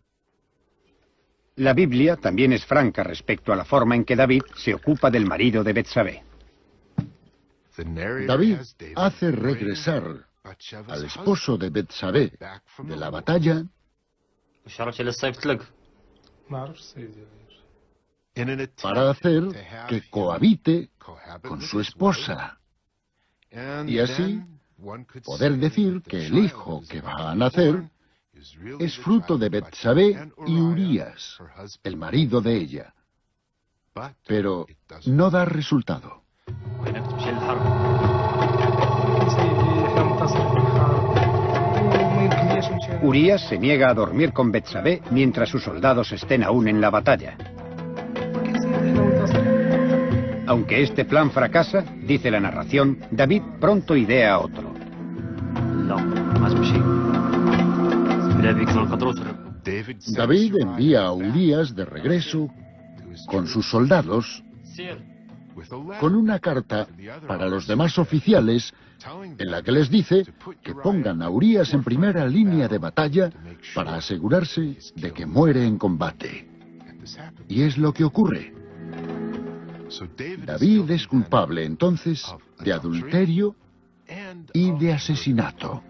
La 1.61 1.75
Biblia 1.75 2.17
también 2.17 2.55
es 2.55 2.65
franca 2.65 3.03
respecto 3.05 3.53
a 3.53 3.57
la 3.57 3.67
forma 3.67 3.95
en 3.95 4.07
que 4.07 4.17
David 4.17 4.45
se 4.57 4.73
ocupa 4.73 5.11
del 5.11 5.27
marido 5.27 5.63
de 5.63 5.75
Betsabé. 5.75 6.25
David 7.77 8.57
hace 8.97 9.31
regresar 9.31 10.27
al 10.89 11.05
esposo 11.05 11.59
de 11.59 11.69
Betsabé 11.69 12.33
de 12.79 12.97
la 12.97 13.11
batalla. 13.11 13.63
Para 18.81 19.11
hacer 19.11 19.43
que 19.87 20.09
cohabite 20.09 20.89
con 21.43 21.61
su 21.61 21.81
esposa. 21.81 22.59
Y 23.87 23.99
así 23.99 24.43
poder 25.27 25.59
decir 25.59 26.01
que 26.05 26.25
el 26.25 26.39
hijo 26.39 26.81
que 26.89 27.03
va 27.03 27.33
a 27.33 27.35
nacer 27.35 27.91
es 28.79 28.99
fruto 28.99 29.37
de 29.37 29.49
Betsabé 29.49 30.31
y 30.47 30.61
Urias, 30.61 31.39
el 31.83 31.97
marido 31.97 32.41
de 32.41 32.57
ella. 32.57 32.95
Pero 34.27 34.67
no 35.07 35.31
da 35.31 35.45
resultado. 35.45 36.23
Urias 43.03 43.49
se 43.49 43.59
niega 43.59 43.91
a 43.91 43.95
dormir 43.95 44.33
con 44.33 44.53
Betsabé 44.53 45.03
mientras 45.11 45.49
sus 45.49 45.65
soldados 45.65 46.13
estén 46.13 46.45
aún 46.45 46.69
en 46.69 46.81
la 46.81 46.91
batalla. 46.91 47.37
Aunque 50.47 50.83
este 50.83 51.05
plan 51.05 51.31
fracasa, 51.31 51.83
dice 52.03 52.31
la 52.31 52.41
narración, 52.41 52.99
David 53.11 53.43
pronto 53.61 53.97
idea 53.97 54.39
otro. 54.39 54.75
David 60.15 60.55
envía 60.61 61.03
a 61.03 61.13
Urias 61.13 61.75
de 61.75 61.85
regreso 61.85 62.49
con 63.27 63.47
sus 63.47 63.69
soldados 63.69 64.43
con 65.99 66.15
una 66.15 66.39
carta 66.39 66.87
para 67.27 67.47
los 67.49 67.67
demás 67.67 67.99
oficiales 67.99 68.73
en 69.39 69.51
la 69.51 69.63
que 69.63 69.73
les 69.73 69.91
dice 69.91 70.25
que 70.63 70.75
pongan 70.75 71.23
a 71.23 71.31
Urias 71.31 71.73
en 71.75 71.83
primera 71.83 72.27
línea 72.27 72.69
de 72.69 72.79
batalla 72.79 73.31
para 73.75 73.97
asegurarse 73.97 74.77
de 74.95 75.13
que 75.13 75.27
muere 75.27 75.67
en 75.67 75.79
combate. 75.79 76.49
Y 77.49 77.63
es 77.63 77.79
lo 77.79 77.93
que 77.93 78.05
ocurre. 78.05 78.55
David 80.45 80.91
es 80.91 81.07
culpable 81.07 81.65
entonces 81.65 82.25
de 82.61 82.73
adulterio 82.73 83.57
y 84.53 84.71
de 84.79 84.93
asesinato. 84.93 85.83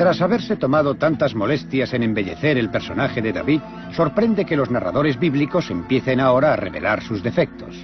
Tras 0.00 0.22
haberse 0.22 0.56
tomado 0.56 0.94
tantas 0.94 1.34
molestias 1.34 1.92
en 1.92 2.02
embellecer 2.02 2.56
el 2.56 2.70
personaje 2.70 3.20
de 3.20 3.34
David, 3.34 3.60
sorprende 3.92 4.46
que 4.46 4.56
los 4.56 4.70
narradores 4.70 5.20
bíblicos 5.20 5.70
empiecen 5.70 6.20
ahora 6.20 6.54
a 6.54 6.56
revelar 6.56 7.02
sus 7.02 7.22
defectos. 7.22 7.76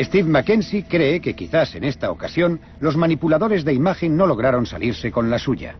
Steve 0.00 0.28
Mackenzie 0.28 0.84
cree 0.88 1.20
que 1.20 1.36
quizás 1.36 1.76
en 1.76 1.84
esta 1.84 2.10
ocasión 2.10 2.58
los 2.80 2.96
manipuladores 2.96 3.64
de 3.64 3.74
imagen 3.74 4.16
no 4.16 4.26
lograron 4.26 4.66
salirse 4.66 5.12
con 5.12 5.30
la 5.30 5.38
suya. 5.38 5.76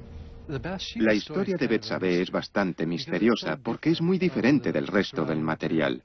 La 0.94 1.12
historia 1.12 1.56
de 1.56 1.66
Betsabé 1.66 2.22
es 2.22 2.30
bastante 2.30 2.86
misteriosa 2.86 3.58
porque 3.60 3.90
es 3.90 4.00
muy 4.00 4.18
diferente 4.18 4.70
del 4.70 4.86
resto 4.86 5.24
del 5.24 5.40
material. 5.40 6.02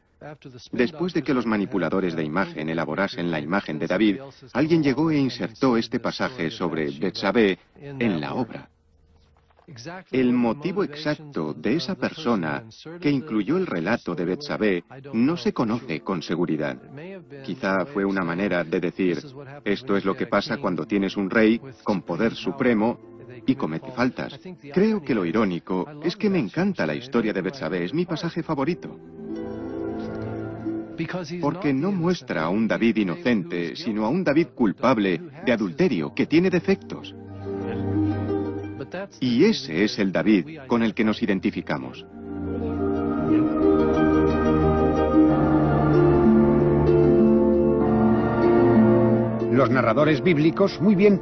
Después 0.72 1.13
de 1.13 1.24
que 1.24 1.34
los 1.34 1.45
manipuladores 1.45 2.15
de 2.15 2.24
imagen 2.24 2.70
elaborasen 2.70 3.32
la 3.32 3.39
imagen 3.39 3.80
de 3.80 3.88
David, 3.88 4.20
alguien 4.53 4.84
llegó 4.84 5.11
e 5.11 5.17
insertó 5.17 5.78
este 5.78 5.99
pasaje 5.99 6.51
sobre 6.51 6.91
Betsabé 6.91 7.57
en 7.76 8.20
la 8.20 8.34
obra. 8.34 8.70
El 10.11 10.34
motivo 10.34 10.84
exacto 10.84 11.53
de 11.53 11.76
esa 11.76 11.95
persona 11.95 12.63
que 12.99 13.09
incluyó 13.09 13.57
el 13.57 13.67
relato 13.67 14.15
de 14.15 14.26
Betsabé 14.26 14.84
no 15.13 15.38
se 15.38 15.53
conoce 15.53 16.01
con 16.01 16.22
seguridad. 16.22 16.78
Quizá 17.45 17.86
fue 17.86 18.03
una 18.03 18.24
manera 18.24 18.63
de 18.63 18.80
decir, 18.80 19.20
esto 19.63 19.95
es 19.95 20.05
lo 20.05 20.15
que 20.15 20.28
pasa 20.28 20.57
cuando 20.57 20.86
tienes 20.86 21.15
un 21.15 21.30
rey 21.30 21.61
con 21.84 22.01
poder 22.01 22.34
supremo 22.34 22.99
y 23.45 23.55
comete 23.55 23.91
faltas. 23.91 24.39
Creo 24.74 25.01
que 25.01 25.13
lo 25.13 25.24
irónico 25.24 25.88
es 26.03 26.15
que 26.15 26.30
me 26.30 26.39
encanta 26.39 26.88
la 26.88 26.95
historia 26.95 27.32
de 27.32 27.41
Betsabé, 27.41 27.86
es 27.86 27.93
mi 27.93 28.05
pasaje 28.05 28.41
favorito. 28.41 28.97
Porque 31.41 31.74
no 31.74 31.91
muestra 31.91 32.43
a 32.43 32.50
un 32.50 32.68
David 32.68 32.97
inocente, 32.97 33.76
sino 33.76 34.06
a 34.06 34.10
un 34.10 34.24
David 34.24 34.47
culpable 34.56 35.22
de 35.45 35.52
adulterio, 35.52 36.14
que 36.14 36.26
tiene 36.26 36.50
defectos. 36.50 37.16
Y 39.20 39.45
ese 39.45 39.84
es 39.84 40.00
el 40.00 40.12
David 40.12 40.60
con 40.68 40.84
el 40.84 40.93
que 40.93 41.04
nos 41.04 41.22
identificamos. 41.22 42.06
Los 49.60 49.70
narradores 49.70 50.24
bíblicos 50.24 50.80
muy 50.80 50.95
bien 50.95 51.18